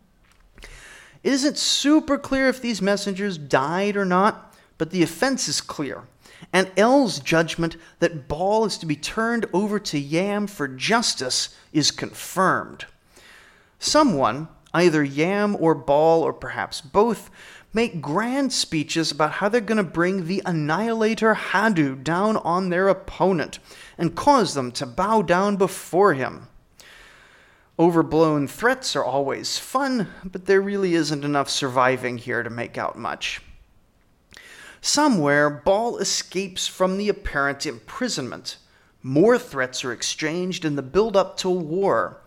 it 1.26 1.32
isn't 1.32 1.58
super 1.58 2.18
clear 2.18 2.46
if 2.46 2.62
these 2.62 2.80
messengers 2.80 3.36
died 3.36 3.96
or 3.96 4.04
not, 4.04 4.54
but 4.78 4.90
the 4.90 5.02
offense 5.02 5.48
is 5.48 5.60
clear. 5.60 6.04
And 6.52 6.70
El's 6.76 7.18
judgment 7.18 7.76
that 7.98 8.28
Baal 8.28 8.64
is 8.64 8.78
to 8.78 8.86
be 8.86 8.94
turned 8.94 9.44
over 9.52 9.80
to 9.80 9.98
Yam 9.98 10.46
for 10.46 10.68
justice 10.68 11.56
is 11.72 11.90
confirmed. 11.90 12.86
Someone, 13.80 14.46
either 14.72 15.02
Yam 15.02 15.56
or 15.58 15.74
Baal 15.74 16.22
or 16.22 16.32
perhaps 16.32 16.80
both, 16.80 17.28
make 17.72 18.00
grand 18.00 18.52
speeches 18.52 19.10
about 19.10 19.32
how 19.32 19.48
they're 19.48 19.60
going 19.60 19.78
to 19.78 19.82
bring 19.82 20.28
the 20.28 20.42
annihilator 20.46 21.34
Hadu 21.34 22.04
down 22.04 22.36
on 22.36 22.68
their 22.68 22.86
opponent 22.86 23.58
and 23.98 24.14
cause 24.14 24.54
them 24.54 24.70
to 24.70 24.86
bow 24.86 25.22
down 25.22 25.56
before 25.56 26.14
him. 26.14 26.46
Overblown 27.78 28.48
threats 28.48 28.96
are 28.96 29.04
always 29.04 29.58
fun, 29.58 30.08
but 30.24 30.46
there 30.46 30.62
really 30.62 30.94
isn't 30.94 31.24
enough 31.24 31.50
surviving 31.50 32.16
here 32.16 32.42
to 32.42 32.48
make 32.48 32.78
out 32.78 32.98
much. 32.98 33.42
Somewhere, 34.80 35.50
Baal 35.50 35.98
escapes 35.98 36.66
from 36.66 36.96
the 36.96 37.10
apparent 37.10 37.66
imprisonment. 37.66 38.56
More 39.02 39.38
threats 39.38 39.84
are 39.84 39.92
exchanged 39.92 40.64
in 40.64 40.76
the 40.76 40.82
build 40.82 41.16
up 41.16 41.36
to 41.38 41.50
war. 41.50 42.22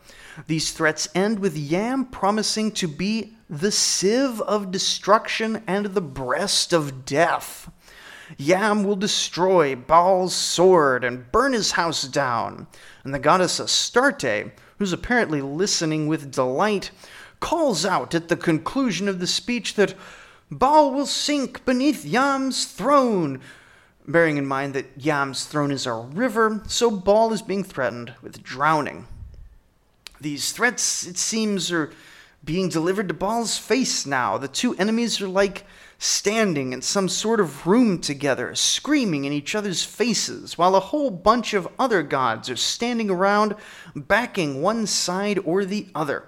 These 0.45 0.71
threats 0.71 1.07
end 1.15 1.39
with 1.39 1.57
Yam 1.57 2.05
promising 2.05 2.71
to 2.73 2.87
be 2.87 3.33
the 3.49 3.71
sieve 3.71 4.41
of 4.41 4.71
destruction 4.71 5.63
and 5.65 5.87
the 5.87 6.01
breast 6.01 6.73
of 6.73 7.05
death. 7.05 7.71
Yam 8.37 8.83
will 8.83 8.95
destroy 8.95 9.75
Baal's 9.75 10.35
sword 10.35 11.03
and 11.03 11.31
burn 11.31 11.53
his 11.53 11.71
house 11.71 12.03
down. 12.03 12.67
And 13.03 13.13
the 13.13 13.19
goddess 13.19 13.59
Astarte, 13.59 14.51
who's 14.79 14.93
apparently 14.93 15.41
listening 15.41 16.07
with 16.07 16.31
delight, 16.31 16.89
calls 17.39 17.85
out 17.85 18.15
at 18.15 18.29
the 18.29 18.37
conclusion 18.37 19.07
of 19.07 19.19
the 19.19 19.27
speech 19.27 19.75
that 19.75 19.93
Baal 20.49 20.91
will 20.91 21.05
sink 21.05 21.63
beneath 21.65 22.03
Yam's 22.03 22.65
throne, 22.65 23.41
bearing 24.07 24.37
in 24.37 24.45
mind 24.45 24.73
that 24.73 24.87
Yam's 24.97 25.45
throne 25.45 25.69
is 25.71 25.85
a 25.85 25.93
river, 25.93 26.63
so 26.67 26.89
Baal 26.89 27.31
is 27.33 27.41
being 27.41 27.63
threatened 27.63 28.13
with 28.21 28.41
drowning. 28.41 29.05
These 30.19 30.51
threats, 30.53 31.05
it 31.05 31.17
seems, 31.17 31.71
are 31.71 31.91
being 32.43 32.69
delivered 32.69 33.07
to 33.07 33.13
Baal's 33.13 33.57
face 33.57 34.05
now. 34.05 34.37
The 34.37 34.47
two 34.47 34.75
enemies 34.75 35.21
are 35.21 35.27
like 35.27 35.65
standing 35.97 36.71
in 36.71 36.81
some 36.81 37.09
sort 37.09 37.39
of 37.39 37.67
room 37.67 37.99
together, 37.99 38.55
screaming 38.55 39.25
in 39.25 39.33
each 39.33 39.53
other's 39.53 39.83
faces, 39.83 40.57
while 40.57 40.75
a 40.75 40.79
whole 40.79 41.11
bunch 41.11 41.53
of 41.53 41.67
other 41.77 42.01
gods 42.01 42.49
are 42.49 42.55
standing 42.55 43.09
around, 43.09 43.55
backing 43.95 44.61
one 44.61 44.87
side 44.87 45.39
or 45.43 45.65
the 45.65 45.87
other. 45.93 46.23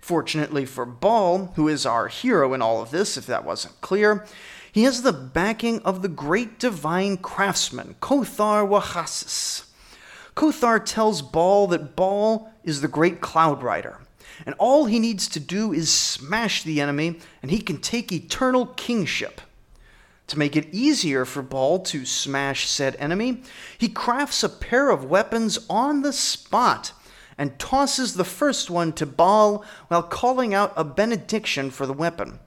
Fortunately 0.00 0.66
for 0.66 0.84
Baal, 0.84 1.52
who 1.56 1.66
is 1.66 1.86
our 1.86 2.08
hero 2.08 2.52
in 2.52 2.60
all 2.60 2.82
of 2.82 2.90
this, 2.90 3.16
if 3.16 3.24
that 3.24 3.44
wasn't 3.44 3.80
clear, 3.80 4.26
he 4.70 4.82
has 4.82 5.00
the 5.00 5.12
backing 5.12 5.80
of 5.80 6.02
the 6.02 6.08
great 6.08 6.58
divine 6.58 7.16
craftsman, 7.16 7.94
Kothar 8.00 8.68
Wahasis. 8.68 9.64
Kothar 10.36 10.84
tells 10.84 11.22
Baal 11.22 11.68
that 11.68 11.96
Baal 11.96 12.52
is 12.64 12.82
the 12.82 12.88
great 12.88 13.22
cloud 13.22 13.62
rider, 13.62 14.00
and 14.46 14.54
all 14.58 14.86
he 14.86 14.98
needs 14.98 15.28
to 15.28 15.40
do 15.40 15.72
is 15.72 15.92
smash 15.92 16.62
the 16.62 16.80
enemy, 16.80 17.18
and 17.42 17.50
he 17.50 17.60
can 17.60 17.78
take 17.78 18.12
eternal 18.12 18.66
kingship. 18.66 19.40
To 20.28 20.38
make 20.38 20.56
it 20.56 20.72
easier 20.72 21.24
for 21.24 21.42
Baal 21.42 21.80
to 21.80 22.06
smash 22.06 22.68
said 22.68 22.96
enemy, 22.98 23.42
he 23.76 23.88
crafts 23.88 24.42
a 24.42 24.48
pair 24.48 24.90
of 24.90 25.04
weapons 25.04 25.58
on 25.68 26.02
the 26.02 26.12
spot 26.12 26.92
and 27.36 27.58
tosses 27.58 28.14
the 28.14 28.24
first 28.24 28.70
one 28.70 28.92
to 28.94 29.06
Baal 29.06 29.64
while 29.88 30.02
calling 30.02 30.54
out 30.54 30.72
a 30.76 30.84
benediction 30.84 31.70
for 31.70 31.84
the 31.84 31.92
weapon. 31.92 32.38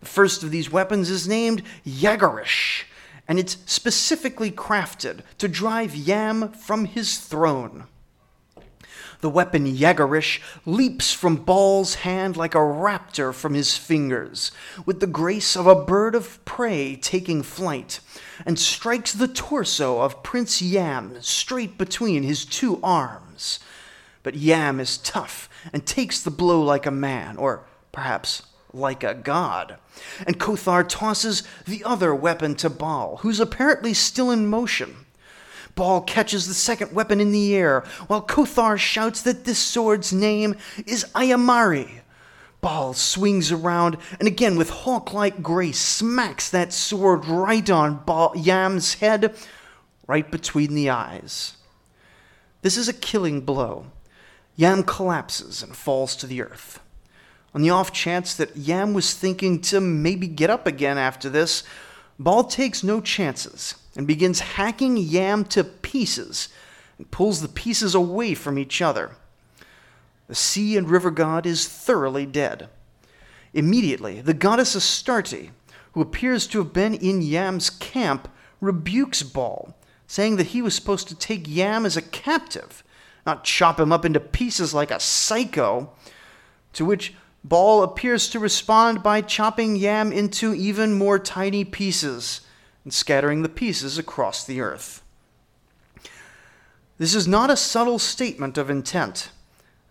The 0.00 0.06
first 0.06 0.42
of 0.42 0.50
these 0.50 0.70
weapons 0.70 1.10
is 1.10 1.28
named 1.28 1.62
Yagarish, 1.86 2.84
and 3.26 3.38
it's 3.38 3.58
specifically 3.66 4.50
crafted 4.50 5.20
to 5.38 5.48
drive 5.48 5.94
Yam 5.94 6.52
from 6.52 6.86
his 6.86 7.18
throne. 7.18 7.86
The 9.20 9.30
weapon 9.30 9.66
Yagarish 9.66 10.40
leaps 10.64 11.12
from 11.12 11.36
Baal's 11.36 11.96
hand 11.96 12.36
like 12.36 12.54
a 12.54 12.58
raptor 12.58 13.34
from 13.34 13.54
his 13.54 13.76
fingers, 13.76 14.52
with 14.86 15.00
the 15.00 15.08
grace 15.08 15.56
of 15.56 15.66
a 15.66 15.74
bird 15.74 16.14
of 16.14 16.44
prey 16.44 16.94
taking 16.94 17.42
flight, 17.42 17.98
and 18.46 18.58
strikes 18.58 19.12
the 19.12 19.26
torso 19.26 20.00
of 20.00 20.22
Prince 20.22 20.62
Yam 20.62 21.20
straight 21.20 21.76
between 21.76 22.22
his 22.22 22.44
two 22.44 22.78
arms. 22.80 23.58
But 24.22 24.36
Yam 24.36 24.78
is 24.78 24.98
tough 24.98 25.48
and 25.72 25.84
takes 25.84 26.22
the 26.22 26.30
blow 26.30 26.62
like 26.62 26.86
a 26.86 26.92
man, 26.92 27.36
or 27.38 27.64
perhaps 27.90 28.42
like 28.72 29.02
a 29.02 29.14
god. 29.14 29.78
And 30.28 30.38
Kothar 30.38 30.88
tosses 30.88 31.42
the 31.66 31.82
other 31.82 32.14
weapon 32.14 32.54
to 32.56 32.70
Baal, 32.70 33.16
who's 33.22 33.40
apparently 33.40 33.94
still 33.94 34.30
in 34.30 34.46
motion. 34.46 35.06
Baal 35.78 36.00
catches 36.00 36.48
the 36.48 36.54
second 36.54 36.92
weapon 36.92 37.20
in 37.20 37.30
the 37.30 37.54
air, 37.54 37.84
while 38.08 38.20
Kothar 38.20 38.76
shouts 38.76 39.22
that 39.22 39.44
this 39.44 39.60
sword's 39.60 40.12
name 40.12 40.56
is 40.86 41.04
Ayamari. 41.14 42.00
Baal 42.60 42.94
swings 42.94 43.52
around 43.52 43.96
and 44.18 44.26
again, 44.26 44.56
with 44.56 44.70
hawk 44.70 45.12
like 45.12 45.40
grace, 45.40 45.78
smacks 45.78 46.50
that 46.50 46.72
sword 46.72 47.26
right 47.26 47.70
on 47.70 48.02
Yam's 48.34 48.94
head, 48.94 49.36
right 50.08 50.28
between 50.28 50.74
the 50.74 50.90
eyes. 50.90 51.56
This 52.62 52.76
is 52.76 52.88
a 52.88 52.92
killing 52.92 53.42
blow. 53.42 53.86
Yam 54.56 54.82
collapses 54.82 55.62
and 55.62 55.76
falls 55.76 56.16
to 56.16 56.26
the 56.26 56.42
earth. 56.42 56.80
On 57.54 57.62
the 57.62 57.70
off 57.70 57.92
chance 57.92 58.34
that 58.34 58.56
Yam 58.56 58.94
was 58.94 59.14
thinking 59.14 59.60
to 59.60 59.80
maybe 59.80 60.26
get 60.26 60.50
up 60.50 60.66
again 60.66 60.98
after 60.98 61.30
this, 61.30 61.62
Baal 62.18 62.44
takes 62.44 62.82
no 62.82 63.00
chances 63.00 63.76
and 63.96 64.06
begins 64.06 64.40
hacking 64.40 64.96
Yam 64.96 65.44
to 65.46 65.62
pieces 65.62 66.48
and 66.96 67.10
pulls 67.10 67.40
the 67.40 67.48
pieces 67.48 67.94
away 67.94 68.34
from 68.34 68.58
each 68.58 68.82
other. 68.82 69.12
The 70.26 70.34
sea 70.34 70.76
and 70.76 70.90
river 70.90 71.10
god 71.10 71.46
is 71.46 71.68
thoroughly 71.68 72.26
dead. 72.26 72.68
Immediately, 73.54 74.20
the 74.20 74.34
goddess 74.34 74.74
Astarte, 74.74 75.50
who 75.92 76.00
appears 76.00 76.46
to 76.48 76.58
have 76.58 76.72
been 76.72 76.94
in 76.94 77.22
Yam's 77.22 77.70
camp, 77.70 78.28
rebukes 78.60 79.22
Baal, 79.22 79.74
saying 80.06 80.36
that 80.36 80.48
he 80.48 80.60
was 80.60 80.74
supposed 80.74 81.08
to 81.08 81.14
take 81.14 81.48
Yam 81.48 81.86
as 81.86 81.96
a 81.96 82.02
captive, 82.02 82.82
not 83.24 83.44
chop 83.44 83.78
him 83.78 83.92
up 83.92 84.04
into 84.04 84.20
pieces 84.20 84.74
like 84.74 84.90
a 84.90 85.00
psycho. 85.00 85.90
To 86.74 86.84
which 86.84 87.14
Baal 87.44 87.82
appears 87.82 88.28
to 88.30 88.38
respond 88.38 89.02
by 89.02 89.20
chopping 89.20 89.76
Yam 89.76 90.12
into 90.12 90.54
even 90.54 90.98
more 90.98 91.18
tiny 91.18 91.64
pieces 91.64 92.42
and 92.84 92.92
scattering 92.92 93.42
the 93.42 93.48
pieces 93.48 93.98
across 93.98 94.44
the 94.44 94.60
earth. 94.60 95.02
This 96.98 97.14
is 97.14 97.28
not 97.28 97.50
a 97.50 97.56
subtle 97.56 97.98
statement 97.98 98.58
of 98.58 98.70
intent, 98.70 99.30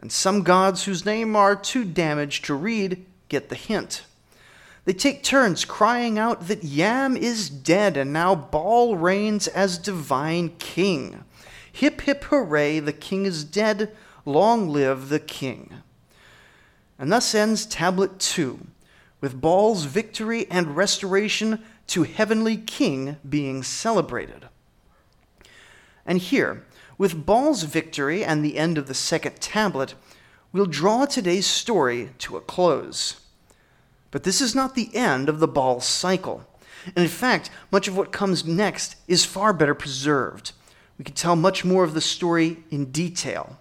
and 0.01 0.11
some 0.11 0.43
gods 0.43 0.83
whose 0.83 1.05
name 1.05 1.35
are 1.35 1.55
too 1.55 1.85
damaged 1.85 2.45
to 2.45 2.53
read 2.53 3.05
get 3.29 3.49
the 3.49 3.55
hint. 3.55 4.03
They 4.85 4.93
take 4.93 5.23
turns 5.23 5.65
crying 5.65 6.17
out 6.17 6.47
that 6.47 6.63
Yam 6.63 7.17
is 7.17 7.49
dead 7.49 7.97
and 7.97 8.13
now 8.13 8.35
Baal 8.35 8.95
reigns 8.95 9.47
as 9.47 9.77
divine 9.77 10.55
king. 10.59 11.23
Hip 11.71 12.01
hip 12.01 12.23
hooray, 12.25 12.79
the 12.79 12.93
king 12.93 13.25
is 13.25 13.43
dead, 13.43 13.91
long 14.25 14.69
live 14.69 15.09
the 15.09 15.19
king. 15.19 15.73
And 16.99 17.11
thus 17.11 17.35
ends 17.35 17.65
Tablet 17.65 18.19
2, 18.19 18.59
with 19.21 19.39
Baal's 19.39 19.85
victory 19.85 20.47
and 20.49 20.75
restoration 20.75 21.63
to 21.87 22.03
Heavenly 22.03 22.57
King 22.57 23.17
being 23.27 23.63
celebrated. 23.63 24.47
And 26.05 26.19
here, 26.19 26.65
with 26.97 27.25
Baal's 27.25 27.63
victory 27.63 28.23
and 28.23 28.43
the 28.43 28.57
end 28.57 28.77
of 28.77 28.87
the 28.87 28.93
second 28.93 29.39
tablet, 29.39 29.93
we'll 30.51 30.65
draw 30.65 31.05
today's 31.05 31.45
story 31.45 32.09
to 32.19 32.37
a 32.37 32.41
close. 32.41 33.21
But 34.09 34.23
this 34.23 34.41
is 34.41 34.55
not 34.55 34.73
the 34.73 34.95
end 34.95 35.29
of 35.29 35.39
the 35.39 35.47
Baal 35.47 35.79
cycle. 35.81 36.47
And 36.87 36.99
in 36.99 37.09
fact, 37.09 37.49
much 37.71 37.87
of 37.87 37.97
what 37.97 38.11
comes 38.11 38.45
next 38.45 38.95
is 39.07 39.25
far 39.25 39.53
better 39.53 39.75
preserved. 39.75 40.53
We 40.97 41.05
can 41.05 41.13
tell 41.13 41.35
much 41.35 41.63
more 41.63 41.83
of 41.83 41.93
the 41.93 42.01
story 42.01 42.63
in 42.71 42.91
detail. 42.91 43.59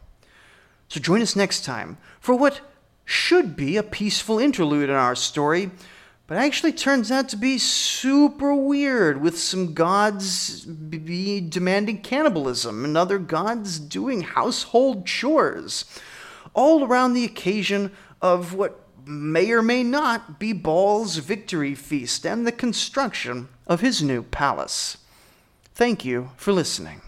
So 0.89 1.01
join 1.01 1.21
us 1.21 1.37
next 1.37 1.65
time 1.65 1.99
for 2.21 2.35
what 2.35 2.61
should 3.07 3.57
be 3.57 3.77
a 3.77 3.83
peaceful 3.83 4.39
interlude 4.39 4.91
in 4.91 4.97
our 4.97 5.15
story, 5.15 5.71
but 6.27 6.37
actually 6.37 6.73
turns 6.73 7.13
out 7.13 7.29
to 7.29 7.37
be 7.37 7.57
super 7.57 8.53
weird 8.53 9.23
with 9.23 9.39
some 9.39 9.73
gods 9.73 10.65
be 10.65 11.41
demanding 11.41 12.03
cannibalism 12.03 12.85
and 12.85 12.97
other 12.97 13.19
gods 13.19 13.79
doing 13.79 14.23
household 14.23 15.07
chores, 15.07 15.85
all 16.53 16.85
around 16.85 17.15
the 17.15 17.25
occasion 17.25 17.93
of 18.21 18.53
what 18.53 18.81
may 19.07 19.53
or 19.53 19.63
may 19.63 19.85
not 19.85 20.41
be 20.41 20.53
Baal's 20.53 21.19
victory 21.19 21.77
feast 21.77 22.27
and 22.27 22.45
the 22.45 22.51
construction 22.51 23.49
of 23.69 23.81
his 23.81 24.03
new 24.03 24.25
palace. 24.25 24.97
Thank 25.75 26.05
you 26.05 26.31
for 26.37 26.53
listening. 26.53 27.03